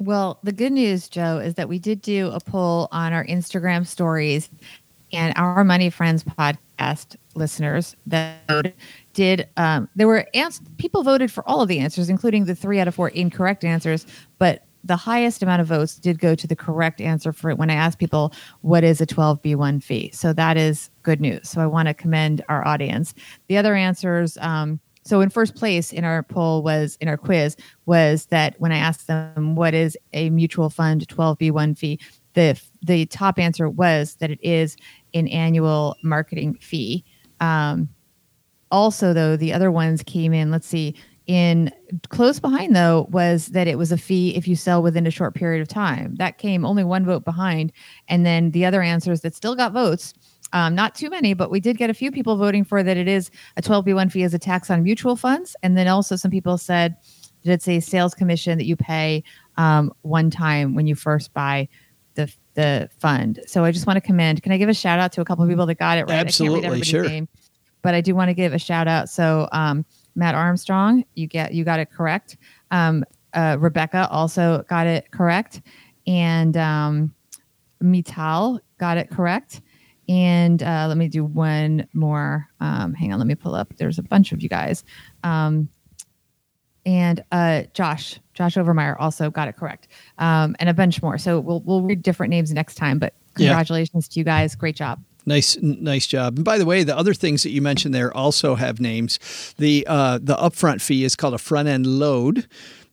Well, 0.00 0.40
the 0.42 0.52
good 0.52 0.72
news, 0.72 1.08
Joe, 1.08 1.38
is 1.38 1.54
that 1.54 1.68
we 1.68 1.78
did 1.78 2.02
do 2.02 2.30
a 2.32 2.40
poll 2.40 2.88
on 2.90 3.12
our 3.12 3.24
Instagram 3.26 3.86
stories 3.86 4.50
and 5.12 5.32
our 5.36 5.62
Money 5.62 5.88
Friends 5.88 6.24
podcast 6.24 7.14
listeners 7.36 7.94
that 8.06 8.74
did 9.12 9.48
um, 9.56 9.88
there 9.94 10.08
were 10.08 10.26
ans- 10.34 10.60
people 10.78 11.04
voted 11.04 11.30
for 11.30 11.48
all 11.48 11.60
of 11.60 11.68
the 11.68 11.78
answers, 11.78 12.08
including 12.08 12.46
the 12.46 12.56
three 12.56 12.80
out 12.80 12.88
of 12.88 12.96
four 12.96 13.10
incorrect 13.10 13.62
answers, 13.62 14.04
but 14.38 14.64
the 14.82 14.96
highest 14.96 15.40
amount 15.42 15.62
of 15.62 15.68
votes 15.68 15.94
did 15.94 16.18
go 16.18 16.34
to 16.34 16.46
the 16.48 16.56
correct 16.56 17.00
answer 17.00 17.32
for 17.32 17.50
it 17.50 17.56
when 17.56 17.70
I 17.70 17.74
asked 17.74 18.00
people 18.00 18.34
what 18.62 18.82
is 18.82 19.00
a 19.00 19.06
12B1 19.06 19.82
fee. 19.82 20.10
So 20.12 20.32
that 20.32 20.56
is 20.56 20.90
good 21.04 21.20
news. 21.20 21.48
So 21.48 21.60
I 21.60 21.66
want 21.66 21.86
to 21.86 21.94
commend 21.94 22.44
our 22.48 22.66
audience. 22.66 23.14
The 23.46 23.56
other 23.56 23.76
answers, 23.76 24.36
um, 24.38 24.80
so 25.04 25.20
in 25.20 25.28
first 25.28 25.54
place 25.54 25.92
in 25.92 26.04
our 26.04 26.22
poll 26.22 26.62
was 26.62 26.96
in 27.00 27.08
our 27.08 27.16
quiz 27.16 27.56
was 27.86 28.26
that 28.26 28.54
when 28.58 28.72
I 28.72 28.78
asked 28.78 29.06
them 29.06 29.54
what 29.54 29.74
is 29.74 29.96
a 30.12 30.30
mutual 30.30 30.70
fund 30.70 31.06
12b1 31.08 31.76
fee, 31.76 32.00
the 32.32 32.60
the 32.82 33.06
top 33.06 33.38
answer 33.38 33.68
was 33.68 34.16
that 34.16 34.30
it 34.30 34.40
is 34.42 34.76
an 35.12 35.28
annual 35.28 35.96
marketing 36.02 36.54
fee. 36.54 37.04
Um, 37.40 37.88
also, 38.70 39.12
though, 39.12 39.36
the 39.36 39.52
other 39.52 39.70
ones 39.70 40.02
came 40.02 40.32
in. 40.32 40.50
Let's 40.50 40.66
see. 40.66 40.96
In 41.26 41.70
close 42.08 42.40
behind, 42.40 42.74
though, 42.76 43.06
was 43.10 43.46
that 43.48 43.68
it 43.68 43.78
was 43.78 43.92
a 43.92 43.96
fee 43.96 44.34
if 44.34 44.46
you 44.46 44.56
sell 44.56 44.82
within 44.82 45.06
a 45.06 45.10
short 45.10 45.34
period 45.34 45.62
of 45.62 45.68
time. 45.68 46.16
That 46.16 46.38
came 46.38 46.66
only 46.66 46.84
one 46.84 47.06
vote 47.06 47.24
behind. 47.24 47.72
And 48.08 48.26
then 48.26 48.50
the 48.50 48.66
other 48.66 48.82
answers 48.82 49.20
that 49.20 49.34
still 49.34 49.54
got 49.54 49.72
votes, 49.72 50.12
um, 50.54 50.74
not 50.74 50.94
too 50.94 51.10
many, 51.10 51.34
but 51.34 51.50
we 51.50 51.58
did 51.58 51.76
get 51.76 51.90
a 51.90 51.94
few 51.94 52.12
people 52.12 52.36
voting 52.36 52.64
for 52.64 52.82
that 52.82 52.96
it 52.96 53.08
is 53.08 53.30
a 53.56 53.62
12B1 53.62 54.10
fee 54.10 54.22
as 54.22 54.32
a 54.32 54.38
tax 54.38 54.70
on 54.70 54.84
mutual 54.84 55.16
funds. 55.16 55.56
And 55.64 55.76
then 55.76 55.88
also 55.88 56.14
some 56.14 56.30
people 56.30 56.56
said, 56.56 56.96
did 57.42 57.52
it 57.52 57.60
say 57.60 57.80
sales 57.80 58.14
commission 58.14 58.56
that 58.58 58.64
you 58.64 58.76
pay 58.76 59.24
um, 59.56 59.92
one 60.02 60.30
time 60.30 60.74
when 60.76 60.86
you 60.86 60.94
first 60.94 61.34
buy 61.34 61.68
the 62.14 62.32
the 62.54 62.88
fund? 62.98 63.40
So 63.46 63.64
I 63.64 63.72
just 63.72 63.86
want 63.86 63.96
to 63.96 64.00
commend. 64.00 64.42
Can 64.44 64.52
I 64.52 64.56
give 64.56 64.68
a 64.68 64.74
shout 64.74 65.00
out 65.00 65.12
to 65.12 65.20
a 65.20 65.24
couple 65.24 65.42
of 65.42 65.50
people 65.50 65.66
that 65.66 65.74
got 65.74 65.98
it 65.98 66.02
right? 66.02 66.20
Absolutely, 66.20 66.82
sure. 66.82 67.02
Name, 67.02 67.28
but 67.82 67.94
I 67.94 68.00
do 68.00 68.14
want 68.14 68.28
to 68.28 68.34
give 68.34 68.54
a 68.54 68.58
shout 68.58 68.86
out. 68.86 69.10
So 69.10 69.48
um, 69.50 69.84
Matt 70.14 70.36
Armstrong, 70.36 71.04
you 71.14 71.26
get 71.26 71.52
you 71.52 71.64
got 71.64 71.80
it 71.80 71.90
correct. 71.90 72.36
Um, 72.70 73.04
uh, 73.34 73.56
Rebecca 73.58 74.08
also 74.10 74.64
got 74.68 74.86
it 74.86 75.10
correct, 75.10 75.62
and 76.06 76.56
um, 76.56 77.12
Mital 77.82 78.60
got 78.78 78.96
it 78.96 79.10
correct. 79.10 79.60
And 80.08 80.62
uh, 80.62 80.86
let 80.88 80.96
me 80.96 81.08
do 81.08 81.24
one 81.24 81.86
more. 81.94 82.48
Um, 82.60 82.94
hang 82.94 83.12
on, 83.12 83.18
let 83.18 83.26
me 83.26 83.34
pull 83.34 83.54
up. 83.54 83.74
There's 83.76 83.98
a 83.98 84.02
bunch 84.02 84.32
of 84.32 84.42
you 84.42 84.48
guys. 84.48 84.84
Um, 85.22 85.68
and 86.86 87.24
uh, 87.32 87.62
Josh, 87.72 88.20
Josh 88.34 88.56
Overmeyer 88.56 88.96
also 88.98 89.30
got 89.30 89.48
it 89.48 89.56
correct, 89.56 89.88
um, 90.18 90.54
and 90.58 90.68
a 90.68 90.74
bunch 90.74 91.02
more. 91.02 91.16
So 91.16 91.40
we'll 91.40 91.60
we'll 91.60 91.82
read 91.82 92.02
different 92.02 92.30
names 92.30 92.52
next 92.52 92.74
time. 92.74 92.98
But 92.98 93.14
congratulations 93.34 94.08
yeah. 94.10 94.14
to 94.14 94.20
you 94.20 94.24
guys! 94.24 94.54
Great 94.54 94.76
job. 94.76 95.00
Nice, 95.26 95.56
nice 95.62 96.06
job. 96.06 96.36
And 96.36 96.44
by 96.44 96.58
the 96.58 96.66
way, 96.66 96.84
the 96.84 96.96
other 96.96 97.14
things 97.14 97.42
that 97.44 97.50
you 97.50 97.62
mentioned 97.62 97.94
there 97.94 98.14
also 98.14 98.54
have 98.56 98.80
names. 98.80 99.18
The 99.56 99.86
uh, 99.88 100.18
the 100.22 100.36
upfront 100.36 100.82
fee 100.82 101.04
is 101.04 101.16
called 101.16 101.34
a 101.34 101.38
front 101.38 101.68
end 101.68 101.86
load. 101.86 102.46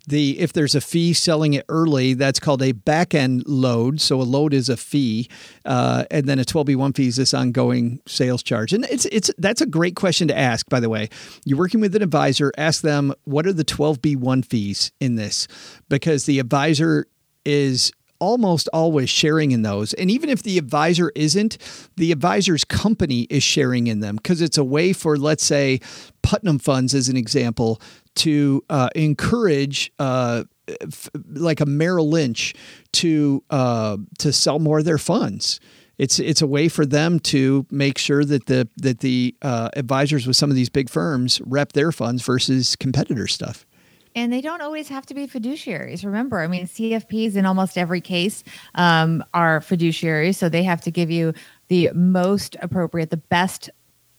The 0.07 0.39
if 0.39 0.53
there's 0.53 0.75
a 0.75 0.81
fee 0.81 1.13
selling 1.13 1.53
it 1.53 1.65
early, 1.69 2.13
that's 2.13 2.39
called 2.39 2.61
a 2.61 2.71
back 2.71 3.13
end 3.13 3.43
load. 3.47 4.01
So 4.01 4.21
a 4.21 4.23
load 4.23 4.53
is 4.53 4.69
a 4.69 4.77
fee, 4.77 5.29
uh, 5.65 6.05
and 6.09 6.27
then 6.27 6.39
a 6.39 6.43
12b1 6.43 6.95
fee 6.95 7.07
is 7.07 7.17
this 7.17 7.33
ongoing 7.33 8.01
sales 8.07 8.41
charge. 8.41 8.73
And 8.73 8.85
it's 8.85 9.05
it's 9.05 9.31
that's 9.37 9.61
a 9.61 9.65
great 9.65 9.95
question 9.95 10.27
to 10.29 10.37
ask. 10.37 10.67
By 10.69 10.79
the 10.79 10.89
way, 10.89 11.09
you're 11.45 11.59
working 11.59 11.81
with 11.81 11.95
an 11.95 12.01
advisor. 12.01 12.51
Ask 12.57 12.81
them 12.81 13.13
what 13.25 13.45
are 13.45 13.53
the 13.53 13.65
12b1 13.65 14.45
fees 14.45 14.91
in 14.99 15.15
this, 15.15 15.47
because 15.87 16.25
the 16.25 16.39
advisor 16.39 17.05
is 17.45 17.91
almost 18.21 18.69
always 18.71 19.09
sharing 19.09 19.51
in 19.51 19.63
those. 19.63 19.93
And 19.95 20.09
even 20.11 20.29
if 20.29 20.43
the 20.43 20.57
advisor 20.57 21.11
isn't, 21.15 21.57
the 21.97 22.11
advisor's 22.11 22.63
company 22.63 23.21
is 23.23 23.43
sharing 23.43 23.87
in 23.87 23.99
them 23.99 24.15
because 24.15 24.41
it's 24.41 24.59
a 24.59 24.63
way 24.63 24.93
for, 24.93 25.17
let's 25.17 25.43
say, 25.43 25.79
Putnam 26.21 26.59
Funds, 26.59 26.93
as 26.93 27.09
an 27.09 27.17
example, 27.17 27.81
to 28.15 28.63
uh, 28.69 28.89
encourage. 28.95 29.91
Uh, 29.99 30.43
f- 30.81 31.09
like 31.33 31.59
a 31.59 31.65
Merrill 31.65 32.09
Lynch 32.09 32.53
to 32.93 33.43
uh, 33.49 33.97
to 34.19 34.31
sell 34.31 34.59
more 34.59 34.79
of 34.79 34.85
their 34.85 34.97
funds. 34.97 35.59
It's 35.97 36.19
it's 36.19 36.41
a 36.41 36.47
way 36.47 36.67
for 36.67 36.85
them 36.85 37.19
to 37.19 37.65
make 37.69 37.97
sure 37.97 38.25
that 38.25 38.45
the 38.47 38.67
that 38.77 38.99
the 38.99 39.35
uh, 39.41 39.69
advisors 39.75 40.25
with 40.25 40.35
some 40.35 40.49
of 40.49 40.55
these 40.55 40.69
big 40.69 40.89
firms 40.89 41.41
rep 41.45 41.73
their 41.73 41.91
funds 41.91 42.23
versus 42.23 42.75
competitor 42.75 43.27
stuff. 43.27 43.65
And 44.13 44.33
they 44.33 44.41
don't 44.41 44.61
always 44.61 44.89
have 44.89 45.05
to 45.05 45.13
be 45.13 45.25
fiduciaries. 45.25 46.03
Remember, 46.03 46.41
I 46.41 46.47
mean, 46.47 46.65
CFPs 46.65 47.35
in 47.35 47.45
almost 47.45 47.77
every 47.77 48.01
case 48.01 48.43
um, 48.75 49.23
are 49.33 49.61
fiduciaries, 49.61 50.35
so 50.35 50.49
they 50.49 50.63
have 50.63 50.81
to 50.81 50.91
give 50.91 51.09
you 51.09 51.33
the 51.69 51.91
most 51.93 52.57
appropriate, 52.61 53.09
the 53.09 53.17
best 53.17 53.69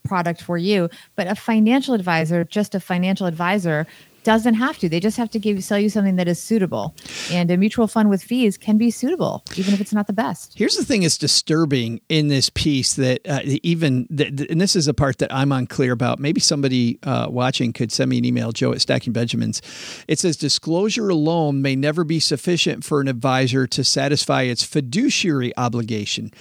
product 0.05 0.43
for 0.43 0.59
you. 0.59 0.89
But 1.17 1.27
a 1.27 1.35
financial 1.35 1.95
advisor, 1.95 2.45
just 2.45 2.75
a 2.75 2.81
financial 2.81 3.27
advisor, 3.27 3.87
doesn't 4.25 4.55
have 4.55 4.79
to. 4.79 4.89
They 4.89 5.01
just 5.01 5.17
have 5.17 5.31
to 5.31 5.39
give 5.39 5.63
sell 5.65 5.79
you 5.79 5.89
something 5.89 6.17
that 6.17 6.29
is 6.29 6.41
suitable. 6.41 6.95
And 7.31 7.51
a 7.51 7.57
mutual 7.57 7.87
fund 7.87 8.09
with 8.09 8.23
fees 8.23 8.57
can 8.57 8.79
be 8.79 8.91
suitable, 8.91 9.43
even 9.57 9.75
if 9.75 9.81
it's 9.81 9.93
not 9.93 10.07
the 10.07 10.13
best. 10.13 10.55
Here's 10.57 10.77
the 10.77 10.85
thing: 10.85 11.03
is 11.03 11.19
disturbing 11.19 12.01
in 12.09 12.29
this 12.29 12.51
piece 12.51 12.95
that 12.95 13.21
uh, 13.29 13.41
even 13.63 14.07
and 14.11 14.61
this 14.61 14.77
is 14.77 14.89
a 14.89 14.95
part 14.95 15.19
that 15.19 15.33
I'm 15.33 15.53
unclear 15.53 15.93
about. 15.93 16.19
Maybe 16.19 16.41
somebody 16.41 16.99
uh, 17.03 17.27
watching 17.31 17.73
could 17.73 17.93
send 17.93 18.11
me 18.11 18.19
an 18.19 18.25
email, 18.25 18.53
Joe 18.53 18.73
at 18.73 18.81
Stacking 18.81 19.13
Benjamins. 19.13 19.61
It 20.09 20.19
says 20.19 20.37
disclosure 20.37 21.09
alone 21.09 21.63
may 21.63 21.77
never 21.77 22.05
be 22.05 22.21
sufficient 22.21 22.85
for 22.85 23.01
an 23.01 23.09
advisor 23.09 23.67
to 23.67 23.85
satisfy 23.85 24.43
its 24.43 24.63
fiduciary 24.63 25.57
obligation 25.57 26.33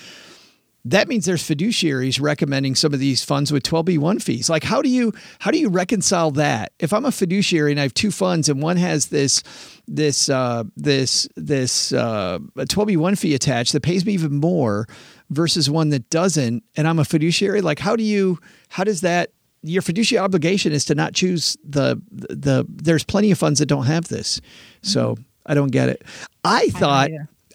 that 0.85 1.07
means 1.07 1.25
there's 1.25 1.43
fiduciaries 1.43 2.19
recommending 2.19 2.75
some 2.75 2.93
of 2.93 2.99
these 2.99 3.23
funds 3.23 3.51
with 3.51 3.63
12b1 3.63 4.21
fees. 4.21 4.49
Like 4.49 4.63
how 4.63 4.81
do 4.81 4.89
you 4.89 5.13
how 5.39 5.51
do 5.51 5.59
you 5.59 5.69
reconcile 5.69 6.31
that? 6.31 6.73
If 6.79 6.93
i'm 6.93 7.05
a 7.05 7.11
fiduciary 7.11 7.71
and 7.71 7.79
i 7.79 7.83
have 7.83 7.93
two 7.93 8.11
funds 8.11 8.49
and 8.49 8.61
one 8.61 8.77
has 8.77 9.07
this 9.07 9.43
this 9.87 10.29
uh, 10.29 10.63
this 10.75 11.27
this 11.35 11.91
uh, 11.93 12.39
12b1 12.57 13.17
fee 13.17 13.35
attached 13.35 13.73
that 13.73 13.81
pays 13.81 14.05
me 14.05 14.13
even 14.13 14.35
more 14.35 14.87
versus 15.29 15.69
one 15.69 15.89
that 15.89 16.09
doesn't 16.09 16.63
and 16.75 16.87
i'm 16.87 16.99
a 16.99 17.05
fiduciary 17.05 17.61
like 17.61 17.79
how 17.79 17.95
do 17.95 18.03
you 18.03 18.37
how 18.69 18.83
does 18.83 19.01
that 19.01 19.31
your 19.63 19.81
fiduciary 19.81 20.23
obligation 20.23 20.71
is 20.71 20.85
to 20.85 20.95
not 20.95 21.13
choose 21.13 21.57
the 21.63 22.01
the 22.11 22.65
there's 22.67 23.03
plenty 23.03 23.31
of 23.31 23.37
funds 23.37 23.59
that 23.59 23.67
don't 23.67 23.85
have 23.85 24.07
this. 24.07 24.41
So 24.81 25.13
mm-hmm. 25.13 25.21
i 25.45 25.53
don't 25.53 25.71
get 25.71 25.89
it. 25.89 26.03
I 26.43 26.69
thought 26.69 27.09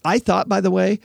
I, 0.04 0.14
I 0.14 0.18
thought 0.18 0.49
by 0.49 0.61
the 0.61 0.71
way 0.71 1.00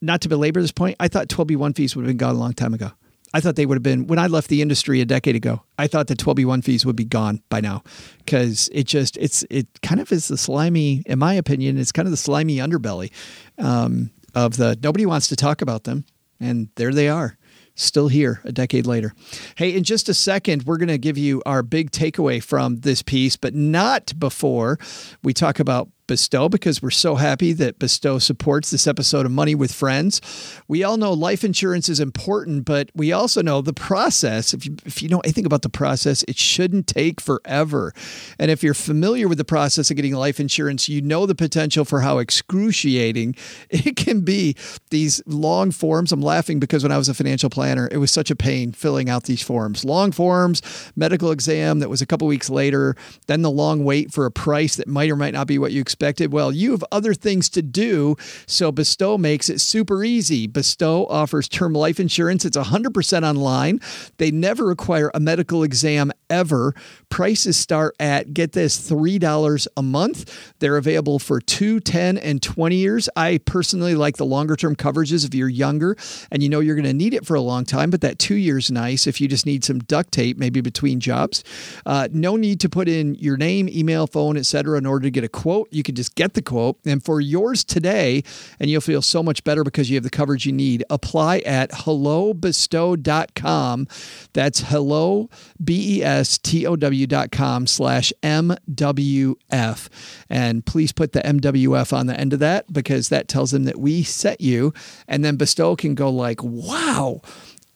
not 0.00 0.20
to 0.22 0.28
belabor 0.28 0.60
this 0.60 0.72
point, 0.72 0.96
I 1.00 1.08
thought 1.08 1.28
12B1 1.28 1.76
fees 1.76 1.94
would 1.94 2.02
have 2.02 2.10
been 2.10 2.16
gone 2.16 2.34
a 2.34 2.38
long 2.38 2.52
time 2.52 2.74
ago. 2.74 2.92
I 3.32 3.40
thought 3.40 3.56
they 3.56 3.66
would 3.66 3.76
have 3.76 3.82
been 3.82 4.06
when 4.06 4.18
I 4.18 4.26
left 4.26 4.48
the 4.48 4.60
industry 4.60 5.00
a 5.00 5.04
decade 5.04 5.36
ago. 5.36 5.62
I 5.78 5.86
thought 5.86 6.08
the 6.08 6.16
12B1 6.16 6.64
fees 6.64 6.84
would 6.84 6.96
be 6.96 7.04
gone 7.04 7.42
by 7.48 7.60
now 7.60 7.82
because 8.18 8.68
it 8.72 8.84
just 8.84 9.16
it's 9.18 9.44
it 9.50 9.68
kind 9.82 10.00
of 10.00 10.10
is 10.10 10.28
the 10.28 10.36
slimy, 10.36 11.04
in 11.06 11.18
my 11.18 11.34
opinion, 11.34 11.78
it's 11.78 11.92
kind 11.92 12.06
of 12.06 12.10
the 12.10 12.16
slimy 12.16 12.56
underbelly 12.56 13.12
um, 13.58 14.10
of 14.34 14.56
the 14.56 14.76
nobody 14.82 15.06
wants 15.06 15.28
to 15.28 15.36
talk 15.36 15.62
about 15.62 15.84
them, 15.84 16.04
and 16.40 16.70
there 16.74 16.92
they 16.92 17.08
are 17.08 17.36
still 17.76 18.08
here 18.08 18.40
a 18.44 18.52
decade 18.52 18.86
later. 18.86 19.14
Hey, 19.56 19.74
in 19.74 19.84
just 19.84 20.08
a 20.08 20.14
second, 20.14 20.64
we're 20.64 20.76
going 20.76 20.88
to 20.88 20.98
give 20.98 21.16
you 21.16 21.42
our 21.46 21.62
big 21.62 21.90
takeaway 21.90 22.42
from 22.42 22.80
this 22.80 23.02
piece, 23.02 23.36
but 23.36 23.54
not 23.54 24.12
before 24.18 24.78
we 25.22 25.32
talk 25.32 25.60
about 25.60 25.88
Bestow 26.10 26.48
because 26.48 26.82
we're 26.82 26.90
so 26.90 27.14
happy 27.14 27.52
that 27.52 27.78
Bestow 27.78 28.18
supports 28.18 28.72
this 28.72 28.88
episode 28.88 29.26
of 29.26 29.30
Money 29.30 29.54
with 29.54 29.72
Friends. 29.72 30.20
We 30.66 30.82
all 30.82 30.96
know 30.96 31.12
life 31.12 31.44
insurance 31.44 31.88
is 31.88 32.00
important, 32.00 32.64
but 32.64 32.90
we 32.96 33.12
also 33.12 33.42
know 33.42 33.60
the 33.60 33.72
process. 33.72 34.52
If 34.52 34.66
you, 34.66 34.74
if 34.84 35.04
you 35.04 35.08
know 35.08 35.20
anything 35.20 35.46
about 35.46 35.62
the 35.62 35.68
process, 35.68 36.24
it 36.24 36.36
shouldn't 36.36 36.88
take 36.88 37.20
forever. 37.20 37.94
And 38.40 38.50
if 38.50 38.64
you're 38.64 38.74
familiar 38.74 39.28
with 39.28 39.38
the 39.38 39.44
process 39.44 39.88
of 39.88 39.96
getting 39.96 40.12
life 40.12 40.40
insurance, 40.40 40.88
you 40.88 41.00
know 41.00 41.26
the 41.26 41.34
potential 41.36 41.84
for 41.84 42.00
how 42.00 42.18
excruciating 42.18 43.36
it 43.70 43.94
can 43.94 44.22
be. 44.22 44.56
These 44.90 45.22
long 45.26 45.70
forms, 45.70 46.10
I'm 46.10 46.22
laughing 46.22 46.58
because 46.58 46.82
when 46.82 46.90
I 46.90 46.98
was 46.98 47.08
a 47.08 47.14
financial 47.14 47.50
planner, 47.50 47.88
it 47.92 47.98
was 47.98 48.10
such 48.10 48.32
a 48.32 48.36
pain 48.36 48.72
filling 48.72 49.08
out 49.08 49.24
these 49.24 49.42
forms. 49.42 49.84
Long 49.84 50.10
forms, 50.10 50.60
medical 50.96 51.30
exam 51.30 51.78
that 51.78 51.88
was 51.88 52.02
a 52.02 52.06
couple 52.06 52.26
weeks 52.26 52.50
later, 52.50 52.96
then 53.28 53.42
the 53.42 53.50
long 53.52 53.84
wait 53.84 54.12
for 54.12 54.26
a 54.26 54.32
price 54.32 54.74
that 54.74 54.88
might 54.88 55.08
or 55.08 55.14
might 55.14 55.34
not 55.34 55.46
be 55.46 55.56
what 55.56 55.70
you 55.70 55.80
expect 55.80 55.99
expected. 56.00 56.32
Well, 56.32 56.50
you 56.50 56.70
have 56.70 56.82
other 56.90 57.12
things 57.12 57.50
to 57.50 57.60
do, 57.60 58.16
so 58.46 58.72
Bestow 58.72 59.18
makes 59.18 59.50
it 59.50 59.60
super 59.60 60.02
easy. 60.02 60.46
Bestow 60.46 61.04
offers 61.10 61.46
term 61.46 61.74
life 61.74 62.00
insurance. 62.00 62.46
It's 62.46 62.56
100% 62.56 63.22
online. 63.22 63.80
They 64.16 64.30
never 64.30 64.64
require 64.64 65.10
a 65.12 65.20
medical 65.20 65.62
exam 65.62 66.10
ever. 66.30 66.74
Prices 67.10 67.58
start 67.58 67.94
at, 68.00 68.32
get 68.32 68.52
this, 68.52 68.90
$3 68.90 69.66
a 69.76 69.82
month. 69.82 70.54
They're 70.60 70.78
available 70.78 71.18
for 71.18 71.38
2, 71.38 71.80
10, 71.80 72.16
and 72.16 72.42
20 72.42 72.76
years. 72.76 73.10
I 73.14 73.38
personally 73.44 73.94
like 73.94 74.16
the 74.16 74.24
longer 74.24 74.56
term 74.56 74.76
coverages 74.76 75.26
if 75.26 75.34
you're 75.34 75.50
younger 75.50 75.96
and 76.30 76.42
you 76.42 76.48
know 76.48 76.60
you're 76.60 76.76
going 76.76 76.86
to 76.86 76.94
need 76.94 77.12
it 77.12 77.26
for 77.26 77.34
a 77.34 77.42
long 77.42 77.66
time, 77.66 77.90
but 77.90 78.00
that 78.00 78.18
two 78.18 78.36
years 78.36 78.70
nice 78.70 79.06
if 79.06 79.20
you 79.20 79.28
just 79.28 79.44
need 79.44 79.64
some 79.64 79.80
duct 79.80 80.12
tape, 80.12 80.38
maybe 80.38 80.62
between 80.62 80.98
jobs. 80.98 81.44
Uh, 81.84 82.08
no 82.10 82.36
need 82.36 82.58
to 82.60 82.70
put 82.70 82.88
in 82.88 83.16
your 83.16 83.36
name, 83.36 83.68
email, 83.68 84.06
phone, 84.06 84.38
etc. 84.38 84.78
in 84.78 84.86
order 84.86 85.02
to 85.02 85.10
get 85.10 85.24
a 85.24 85.28
quote. 85.28 85.68
You 85.70 85.82
can 85.82 85.89
just 85.92 86.14
get 86.14 86.34
the 86.34 86.42
quote. 86.42 86.78
And 86.84 87.02
for 87.04 87.20
yours 87.20 87.64
today, 87.64 88.22
and 88.58 88.70
you'll 88.70 88.80
feel 88.80 89.02
so 89.02 89.22
much 89.22 89.44
better 89.44 89.64
because 89.64 89.90
you 89.90 89.96
have 89.96 90.04
the 90.04 90.10
coverage 90.10 90.46
you 90.46 90.52
need, 90.52 90.84
apply 90.90 91.38
at 91.40 91.70
hellobestow.com. 91.70 93.88
That's 94.32 94.60
hello, 94.60 95.28
B 95.62 95.98
E 95.98 96.02
S 96.02 96.38
T 96.38 96.66
O 96.66 96.76
W.com 96.76 97.66
slash 97.66 98.12
MWF. 98.22 99.88
And 100.28 100.66
please 100.66 100.92
put 100.92 101.12
the 101.12 101.20
MWF 101.20 101.92
on 101.92 102.06
the 102.06 102.18
end 102.18 102.32
of 102.32 102.38
that 102.40 102.72
because 102.72 103.08
that 103.08 103.28
tells 103.28 103.50
them 103.50 103.64
that 103.64 103.78
we 103.78 104.02
set 104.02 104.40
you. 104.40 104.72
And 105.08 105.24
then 105.24 105.36
Bestow 105.36 105.76
can 105.76 105.94
go 105.94 106.10
like, 106.10 106.42
wow, 106.42 107.20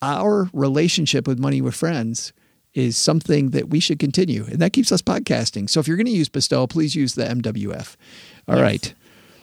our 0.02 0.48
relationship 0.52 1.26
with 1.26 1.38
Money 1.38 1.60
with 1.60 1.74
Friends 1.74 2.32
is 2.74 2.96
something 2.96 3.50
that 3.50 3.68
we 3.70 3.80
should 3.80 3.98
continue. 3.98 4.44
And 4.44 4.58
that 4.58 4.72
keeps 4.72 4.90
us 4.92 5.00
podcasting. 5.00 5.70
So 5.70 5.80
if 5.80 5.88
you're 5.88 5.96
going 5.96 6.06
to 6.06 6.12
use 6.12 6.28
Bestow, 6.28 6.66
please 6.66 6.94
use 6.94 7.14
the 7.14 7.24
MWF. 7.24 7.96
All 8.48 8.56
yes. 8.56 8.62
right. 8.62 8.94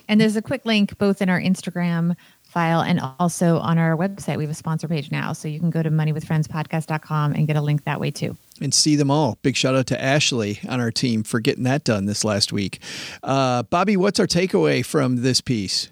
And 0.07 0.19
there's 0.19 0.35
a 0.35 0.41
quick 0.41 0.65
link 0.65 0.97
both 0.97 1.21
in 1.21 1.29
our 1.29 1.39
Instagram 1.39 2.15
file 2.43 2.81
and 2.81 2.99
also 3.17 3.59
on 3.59 3.77
our 3.77 3.95
website. 3.95 4.35
We 4.35 4.43
have 4.43 4.51
a 4.51 4.55
sponsor 4.55 4.89
page 4.89 5.09
now. 5.09 5.31
So 5.31 5.47
you 5.47 5.57
can 5.57 5.69
go 5.69 5.81
to 5.81 5.89
moneywithfriendspodcast.com 5.89 7.31
and 7.33 7.47
get 7.47 7.55
a 7.55 7.61
link 7.61 7.85
that 7.85 8.01
way 8.01 8.11
too. 8.11 8.35
and 8.59 8.73
see 8.73 8.97
them 8.97 9.09
all. 9.09 9.37
Big 9.41 9.55
shout 9.55 9.73
out 9.73 9.87
to 9.87 10.01
Ashley 10.01 10.59
on 10.67 10.81
our 10.81 10.91
team 10.91 11.23
for 11.23 11.39
getting 11.39 11.63
that 11.63 11.85
done 11.85 12.05
this 12.05 12.25
last 12.25 12.51
week. 12.51 12.79
Uh, 13.23 13.63
Bobby, 13.63 13.95
what's 13.95 14.19
our 14.19 14.27
takeaway 14.27 14.85
from 14.85 15.21
this 15.21 15.39
piece? 15.39 15.89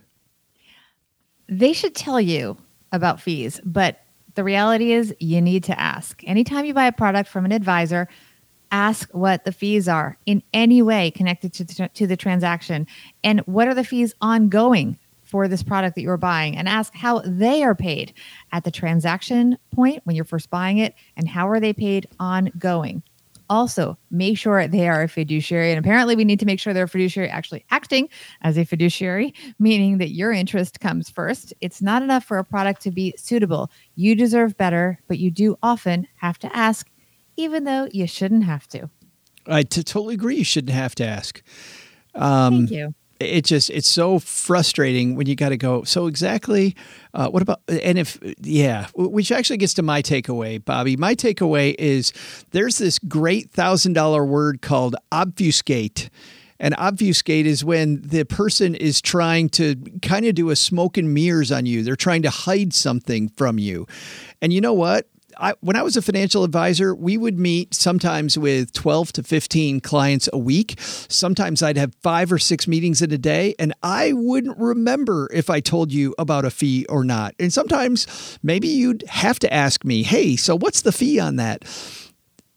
They 1.48 1.72
should 1.74 1.96
tell 1.96 2.20
you 2.20 2.58
about 2.92 3.22
fees, 3.22 3.60
but 3.64 4.02
the 4.36 4.44
reality 4.44 4.92
is 4.94 5.14
you 5.20 5.42
need 5.42 5.64
to 5.66 5.80
ask. 5.80 6.22
Anytime 6.26 6.66
you 6.66 6.74
buy 6.74 6.86
a 6.86 6.92
product 6.92 7.30
from 7.30 7.46
an 7.46 7.52
advisor, 7.52 8.08
ask 8.72 9.10
what 9.12 9.46
the 9.46 9.52
fees 9.52 9.88
are 9.88 10.18
in 10.26 10.44
any 10.54 10.82
way 10.82 11.12
connected 11.12 11.54
to 11.54 11.64
the, 11.64 11.90
to 11.94 12.08
the 12.08 12.18
transaction 12.18 12.86
and 13.24 13.40
what 13.42 13.68
are 13.68 13.74
the 13.74 13.84
fees 13.84 14.14
ongoing 14.22 14.98
for 15.24 15.48
this 15.48 15.62
product 15.62 15.96
that 15.96 16.02
you're 16.02 16.18
buying 16.18 16.58
and 16.58 16.68
ask 16.68 16.94
how 16.96 17.20
they 17.26 17.64
are 17.64 17.76
paid 17.76 18.14
at 18.52 18.64
the 18.64 18.72
transaction 18.72 19.58
point 19.72 20.02
when 20.04 20.16
you're 20.16 20.26
first 20.26 20.50
buying 20.50 20.80
it 20.80 20.96
and 21.16 21.28
how 21.28 21.48
are 21.48 21.60
they 21.60 21.74
paid 21.74 22.08
ongoing. 22.20 23.04
Also, 23.50 23.98
make 24.12 24.38
sure 24.38 24.68
they 24.68 24.88
are 24.88 25.04
a 25.04 25.08
fiduciary. 25.08 25.72
And 25.72 25.80
apparently, 25.80 26.16
we 26.16 26.24
need 26.24 26.40
to 26.40 26.46
make 26.46 26.60
sure 26.60 26.74
they're 26.74 26.84
a 26.84 26.90
fiduciary 26.90 27.30
actually 27.30 27.66
acting 27.72 28.10
as 28.42 28.58
a 28.58 28.64
fiduciary, 28.64 29.34
meaning 29.58 29.98
that 29.98 30.12
your 30.12 30.32
interest 30.32 30.80
comes 30.80 31.10
first. 31.10 31.54
It's 31.62 31.82
not 31.82 32.04
enough 32.04 32.24
for 32.24 32.38
a 32.38 32.44
product 32.44 32.82
to 32.84 32.92
be 32.92 33.14
suitable. 33.18 33.72
You 33.96 34.16
deserve 34.16 34.56
better, 34.58 35.00
but 35.08 35.18
you 35.18 35.32
do 35.32 35.58
often 35.64 36.08
have 36.18 36.38
to 36.40 36.56
ask, 36.56 36.90
even 37.38 37.64
though 37.64 37.90
you 37.92 38.06
shouldn't 38.08 38.44
have 38.44 38.68
to. 38.68 38.90
I 39.48 39.64
t- 39.64 39.84
totally 39.84 40.14
agree. 40.14 40.38
You 40.38 40.44
shouldn't 40.44 40.74
have 40.74 40.94
to 40.96 41.06
ask. 41.06 41.42
Um, 42.14 42.68
Thank 42.68 42.72
you 42.72 42.94
it 43.20 43.46
just 43.46 43.70
it's 43.70 43.88
so 43.88 44.20
frustrating 44.20 45.16
when 45.16 45.28
you 45.28 45.36
got 45.36 45.50
to 45.50 45.58
go 45.58 45.84
so 45.84 46.08
exactly 46.08 46.76
uh, 47.14 47.28
what 47.30 47.42
about 47.42 47.62
and 47.68 47.98
if 47.98 48.18
yeah 48.42 48.88
which 48.96 49.32
actually 49.32 49.58
gets 49.58 49.74
to 49.74 49.82
my 49.82 50.02
takeaway 50.02 50.64
bobby. 50.64 50.96
My 50.98 51.16
takeaway 51.16 51.76
is 51.78 52.14
there's 52.52 52.78
this 52.78 53.00
great 53.00 53.52
thousand 53.52 53.94
dollar 53.94 54.26
word 54.26 54.62
called 54.62 54.96
obfuscate 55.12 56.10
and 56.60 56.76
obfuscate 56.78 57.46
is 57.46 57.64
when 57.64 58.02
the 58.02 58.26
person 58.26 58.76
is 58.76 59.02
trying 59.02 59.50
to 59.50 59.76
kind 60.02 60.26
of 60.26 60.36
do 60.36 60.50
a 60.50 60.56
smoke 60.56 60.98
and 60.98 61.14
mirrors 61.14 61.52
on 61.54 61.66
you. 61.66 61.84
They're 61.84 61.96
trying 61.96 62.24
to 62.24 62.30
hide 62.30 62.74
something 62.74 63.30
from 63.30 63.58
you. 63.60 63.88
And 64.42 64.52
you 64.52 64.60
know 64.60 64.74
what 64.74 65.08
I, 65.40 65.54
when 65.62 65.78
I 65.78 65.84
was 65.84 65.96
a 65.96 66.02
financial 66.02 66.44
advisor, 66.44 66.94
we 66.94 67.18
would 67.18 67.40
meet 67.40 67.74
sometimes 67.74 68.38
with 68.38 68.74
12 68.74 69.14
to 69.14 69.24
15 69.24 69.80
clients 69.80 70.28
a 70.34 70.38
week. 70.38 70.76
Sometimes 70.80 71.64
I'd 71.64 71.78
have 71.78 71.96
five 72.04 72.32
or 72.32 72.38
six 72.38 72.68
meetings 72.68 73.02
in 73.02 73.12
a 73.14 73.18
day, 73.18 73.56
and 73.58 73.74
I 73.82 74.12
wouldn't 74.12 74.58
remember 74.58 75.30
if 75.34 75.50
I 75.50 75.62
told 75.62 75.94
you 75.94 76.14
about 76.20 76.44
a 76.44 76.50
fee 76.50 76.86
or 76.90 77.06
not. 77.06 77.36
And 77.40 77.54
sometimes 77.54 78.38
maybe 78.44 78.68
you'd 78.68 79.04
have 79.08 79.40
to 79.40 79.54
ask 79.54 79.86
me, 79.86 80.04
hey, 80.04 80.36
so 80.36 80.58
what's 80.58 80.82
the 80.82 80.92
fee 80.92 81.20
on 81.20 81.38
that? 81.38 81.64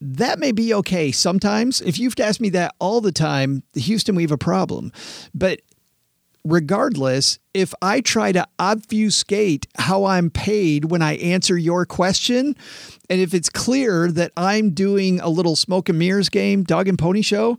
that 0.04 0.40
may 0.40 0.50
be 0.50 0.74
okay 0.74 1.12
sometimes. 1.12 1.80
If 1.80 1.96
you've 1.96 2.16
to 2.16 2.24
ask 2.24 2.40
me 2.40 2.48
that 2.50 2.74
all 2.80 3.00
the 3.00 3.12
time, 3.12 3.62
Houston, 3.74 4.16
we 4.16 4.24
have 4.24 4.32
a 4.32 4.36
problem. 4.36 4.90
But 5.32 5.60
regardless, 6.44 7.38
if 7.54 7.72
I 7.80 8.00
try 8.00 8.32
to 8.32 8.46
obfuscate 8.58 9.66
how 9.78 10.04
I'm 10.04 10.30
paid 10.30 10.86
when 10.86 11.02
I 11.02 11.16
answer 11.16 11.56
your 11.56 11.86
question, 11.86 12.56
and 13.08 13.20
if 13.20 13.34
it's 13.34 13.48
clear 13.48 14.10
that 14.12 14.32
I'm 14.36 14.70
doing 14.70 15.20
a 15.20 15.28
little 15.28 15.56
smoke 15.56 15.88
and 15.88 15.98
mirrors 15.98 16.28
game, 16.28 16.64
dog 16.64 16.88
and 16.88 16.98
pony 16.98 17.22
show, 17.22 17.58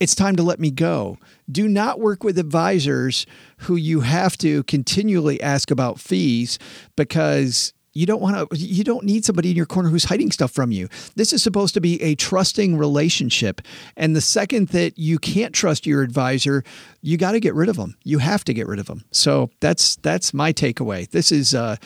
it's 0.00 0.14
time 0.14 0.36
to 0.36 0.42
let 0.42 0.58
me 0.58 0.70
go. 0.70 1.18
Do 1.50 1.68
not 1.68 2.00
work 2.00 2.24
with 2.24 2.38
advisors 2.38 3.26
who 3.58 3.76
you 3.76 4.00
have 4.00 4.36
to 4.38 4.64
continually 4.64 5.40
ask 5.40 5.70
about 5.70 6.00
fees 6.00 6.58
because 6.96 7.72
you 7.92 8.06
don't 8.06 8.20
want 8.20 8.50
to 8.50 8.56
you 8.56 8.84
don't 8.84 9.04
need 9.04 9.24
somebody 9.24 9.50
in 9.50 9.56
your 9.56 9.66
corner 9.66 9.88
who's 9.88 10.04
hiding 10.04 10.30
stuff 10.30 10.50
from 10.50 10.72
you 10.72 10.88
this 11.16 11.32
is 11.32 11.42
supposed 11.42 11.74
to 11.74 11.80
be 11.80 12.00
a 12.02 12.14
trusting 12.14 12.76
relationship 12.76 13.60
and 13.96 14.16
the 14.16 14.20
second 14.20 14.68
that 14.68 14.98
you 14.98 15.18
can't 15.18 15.54
trust 15.54 15.86
your 15.86 16.02
advisor 16.02 16.64
you 17.00 17.16
got 17.16 17.32
to 17.32 17.40
get 17.40 17.54
rid 17.54 17.68
of 17.68 17.76
them 17.76 17.96
you 18.04 18.18
have 18.18 18.44
to 18.44 18.54
get 18.54 18.66
rid 18.66 18.78
of 18.78 18.86
them 18.86 19.04
so 19.10 19.50
that's 19.60 19.96
that's 19.96 20.32
my 20.32 20.52
takeaway 20.52 21.08
this 21.10 21.30
is 21.30 21.54
uh 21.54 21.76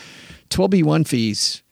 12b1 0.50 1.06
fees 1.06 1.62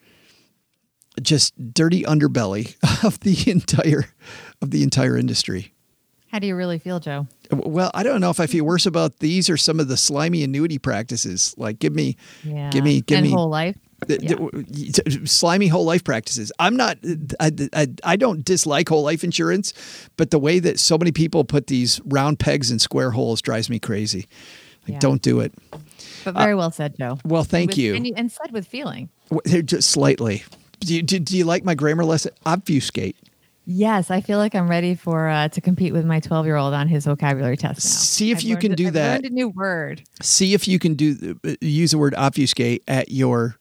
just 1.21 1.53
dirty 1.73 2.03
underbelly 2.03 2.75
of 3.05 3.19
the 3.21 3.49
entire 3.49 4.05
of 4.61 4.71
the 4.71 4.83
entire 4.83 5.17
industry 5.17 5.71
how 6.35 6.39
do 6.39 6.47
you 6.47 6.55
really 6.57 6.79
feel, 6.79 6.99
Joe? 6.99 7.27
Well, 7.49 7.91
I 7.93 8.03
don't 8.03 8.19
know 8.19 8.29
if 8.29 8.41
I 8.41 8.47
feel 8.47 8.65
worse 8.65 8.85
about 8.85 9.19
these 9.19 9.49
or 9.49 9.55
some 9.55 9.79
of 9.79 9.87
the 9.87 9.95
slimy 9.95 10.43
annuity 10.43 10.77
practices. 10.77 11.55
Like, 11.57 11.79
give 11.79 11.95
me, 11.95 12.17
yeah. 12.43 12.71
give 12.71 12.83
me, 12.83 12.99
give 12.99 13.19
and 13.19 13.27
me 13.27 13.31
whole 13.31 13.47
life. 13.47 13.77
Yeah. 14.07 15.25
slimy 15.25 15.67
whole 15.67 15.85
life 15.85 16.03
practices. 16.03 16.51
I'm 16.59 16.75
not. 16.75 16.97
I, 17.39 17.51
I, 17.73 17.87
I 18.03 18.15
don't 18.15 18.43
dislike 18.43 18.89
whole 18.89 19.03
life 19.03 19.23
insurance, 19.23 19.73
but 20.17 20.31
the 20.31 20.39
way 20.39 20.59
that 20.59 20.79
so 20.79 20.97
many 20.97 21.11
people 21.11 21.43
put 21.43 21.67
these 21.67 22.01
round 22.05 22.39
pegs 22.39 22.71
in 22.71 22.79
square 22.79 23.11
holes 23.11 23.41
drives 23.41 23.69
me 23.69 23.79
crazy. 23.79 24.27
Like, 24.83 24.93
yeah. 24.93 24.99
don't 24.99 25.21
do 25.21 25.39
it. 25.39 25.53
But 26.23 26.35
very 26.35 26.53
uh, 26.53 26.57
well 26.57 26.71
said, 26.71 26.97
Joe. 26.97 27.19
Well, 27.25 27.43
thank 27.43 27.71
with, 27.71 27.77
you. 27.79 27.95
And, 27.95 28.07
and 28.15 28.31
said 28.31 28.51
with 28.51 28.67
feeling. 28.67 29.09
Just 29.45 29.89
slightly. 29.89 30.43
Do 30.81 30.95
you, 30.95 31.01
do, 31.01 31.19
do 31.19 31.37
you 31.37 31.45
like 31.45 31.63
my 31.63 31.73
grammar 31.73 32.05
lesson? 32.05 32.33
Obfuscate. 32.45 33.15
Yes, 33.67 34.11
I 34.11 34.21
feel 34.21 34.37
like 34.37 34.53
I'm 34.53 34.69
ready 34.69 34.93
for 34.93 35.27
uh, 35.27 35.47
to 35.49 35.61
compete 35.61 35.91
with 35.91 36.05
my 36.05 36.19
12 36.19 36.45
year 36.45 36.55
old 36.55 36.75
on 36.75 36.87
his 36.87 37.05
vocabulary 37.05 37.57
test 37.57 37.83
now. 37.83 37.89
See 37.89 38.31
if 38.31 38.39
I've 38.39 38.43
you 38.43 38.57
can 38.57 38.73
a, 38.73 38.75
do 38.75 38.87
I've 38.87 38.93
that. 38.93 39.13
Learned 39.13 39.25
a 39.25 39.29
new 39.29 39.49
word. 39.49 40.03
See 40.21 40.53
if 40.53 40.67
you 40.67 40.77
can 40.77 40.93
do 40.93 41.39
uh, 41.43 41.55
use 41.61 41.91
the 41.91 41.97
word 41.97 42.13
obfuscate 42.15 42.83
at 42.87 43.11
your 43.11 43.57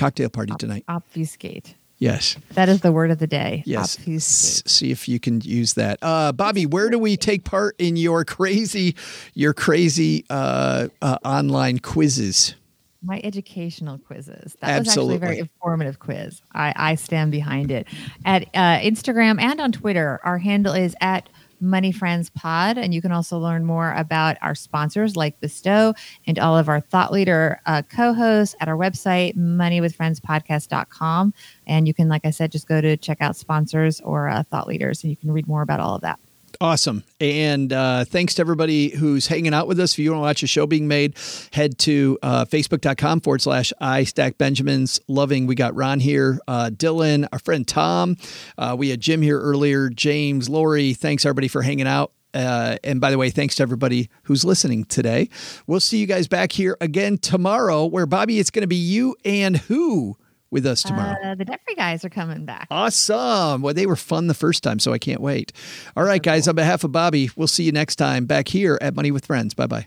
cocktail 0.00 0.30
party 0.30 0.54
tonight. 0.58 0.84
Obfuscate. 0.88 1.74
Yes. 1.98 2.36
That 2.54 2.70
is 2.70 2.80
the 2.80 2.92
word 2.92 3.10
of 3.10 3.18
the 3.18 3.26
day. 3.26 3.62
Yes. 3.66 3.98
S- 4.08 4.62
see 4.66 4.90
if 4.90 5.06
you 5.06 5.20
can 5.20 5.42
use 5.42 5.74
that. 5.74 5.98
Uh, 6.00 6.32
Bobby, 6.32 6.64
where 6.64 6.88
do 6.88 6.98
we 6.98 7.18
take 7.18 7.44
part 7.44 7.76
in 7.78 7.96
your 7.96 8.24
crazy, 8.24 8.96
your 9.34 9.52
crazy 9.52 10.24
uh, 10.30 10.88
uh, 11.02 11.18
online 11.24 11.78
quizzes? 11.78 12.54
my 13.02 13.20
educational 13.24 13.98
quizzes. 13.98 14.56
That 14.60 14.70
Absolutely. 14.70 14.78
was 14.78 14.86
actually 14.86 15.14
a 15.14 15.18
very 15.18 15.38
informative 15.38 15.98
quiz. 15.98 16.42
I, 16.52 16.74
I 16.76 16.94
stand 16.96 17.32
behind 17.32 17.70
it. 17.70 17.86
At 18.24 18.42
uh, 18.54 18.78
Instagram 18.80 19.40
and 19.40 19.60
on 19.60 19.72
Twitter, 19.72 20.20
our 20.22 20.38
handle 20.38 20.74
is 20.74 20.94
at 21.00 21.28
Money 21.60 21.92
Friends 21.92 22.30
Pod. 22.30 22.78
And 22.78 22.94
you 22.94 23.02
can 23.02 23.12
also 23.12 23.38
learn 23.38 23.64
more 23.64 23.92
about 23.92 24.36
our 24.42 24.54
sponsors 24.54 25.16
like 25.16 25.40
Bestow 25.40 25.94
and 26.26 26.38
all 26.38 26.56
of 26.56 26.68
our 26.68 26.80
thought 26.80 27.12
leader 27.12 27.60
uh, 27.66 27.82
co 27.82 28.12
hosts 28.14 28.54
at 28.60 28.68
our 28.68 28.76
website, 28.76 29.36
moneywithfriendspodcast.com. 29.36 31.34
And 31.66 31.86
you 31.86 31.94
can, 31.94 32.08
like 32.08 32.24
I 32.24 32.30
said, 32.30 32.52
just 32.52 32.68
go 32.68 32.80
to 32.80 32.96
check 32.96 33.18
out 33.20 33.36
sponsors 33.36 34.00
or 34.00 34.28
uh, 34.28 34.42
thought 34.44 34.68
leaders 34.68 35.02
and 35.02 35.10
you 35.10 35.16
can 35.16 35.30
read 35.30 35.48
more 35.48 35.62
about 35.62 35.80
all 35.80 35.96
of 35.96 36.02
that. 36.02 36.18
Awesome. 36.62 37.04
And 37.20 37.72
uh, 37.72 38.04
thanks 38.04 38.34
to 38.34 38.42
everybody 38.42 38.90
who's 38.90 39.26
hanging 39.26 39.54
out 39.54 39.66
with 39.66 39.80
us. 39.80 39.94
If 39.94 40.00
you 40.00 40.10
want 40.10 40.18
to 40.18 40.22
watch 40.22 40.42
a 40.42 40.46
show 40.46 40.66
being 40.66 40.86
made, 40.88 41.16
head 41.54 41.78
to 41.78 42.18
uh, 42.22 42.44
facebook.com 42.44 43.22
forward 43.22 43.40
slash 43.40 43.72
I 43.80 44.04
Stack 44.04 44.36
Benjamins. 44.36 45.00
Loving, 45.08 45.46
we 45.46 45.54
got 45.54 45.74
Ron 45.74 46.00
here, 46.00 46.38
uh, 46.46 46.68
Dylan, 46.70 47.26
our 47.32 47.38
friend 47.38 47.66
Tom. 47.66 48.18
Uh, 48.58 48.76
we 48.78 48.90
had 48.90 49.00
Jim 49.00 49.22
here 49.22 49.40
earlier, 49.40 49.88
James, 49.88 50.50
Lori. 50.50 50.92
Thanks 50.92 51.24
everybody 51.24 51.48
for 51.48 51.62
hanging 51.62 51.86
out. 51.86 52.12
Uh, 52.34 52.76
and 52.84 53.00
by 53.00 53.10
the 53.10 53.16
way, 53.16 53.30
thanks 53.30 53.54
to 53.54 53.62
everybody 53.62 54.10
who's 54.24 54.44
listening 54.44 54.84
today. 54.84 55.30
We'll 55.66 55.80
see 55.80 55.96
you 55.96 56.06
guys 56.06 56.28
back 56.28 56.52
here 56.52 56.76
again 56.82 57.16
tomorrow, 57.16 57.86
where 57.86 58.04
Bobby, 58.04 58.38
it's 58.38 58.50
going 58.50 58.62
to 58.62 58.68
be 58.68 58.76
you 58.76 59.16
and 59.24 59.56
who 59.56 60.18
with 60.50 60.66
us 60.66 60.82
tomorrow. 60.82 61.16
Uh, 61.22 61.34
the 61.34 61.44
Debt-Free 61.44 61.74
guys 61.74 62.04
are 62.04 62.10
coming 62.10 62.44
back. 62.44 62.66
Awesome. 62.70 63.62
Well, 63.62 63.74
they 63.74 63.86
were 63.86 63.96
fun 63.96 64.26
the 64.26 64.34
first 64.34 64.62
time, 64.62 64.78
so 64.78 64.92
I 64.92 64.98
can't 64.98 65.20
wait. 65.20 65.52
All 65.96 66.04
right, 66.04 66.22
guys, 66.22 66.48
on 66.48 66.54
behalf 66.54 66.84
of 66.84 66.92
Bobby, 66.92 67.30
we'll 67.36 67.46
see 67.46 67.64
you 67.64 67.72
next 67.72 67.96
time 67.96 68.26
back 68.26 68.48
here 68.48 68.78
at 68.80 68.94
Money 68.94 69.10
with 69.10 69.26
Friends. 69.26 69.54
Bye 69.54 69.66
bye. 69.66 69.86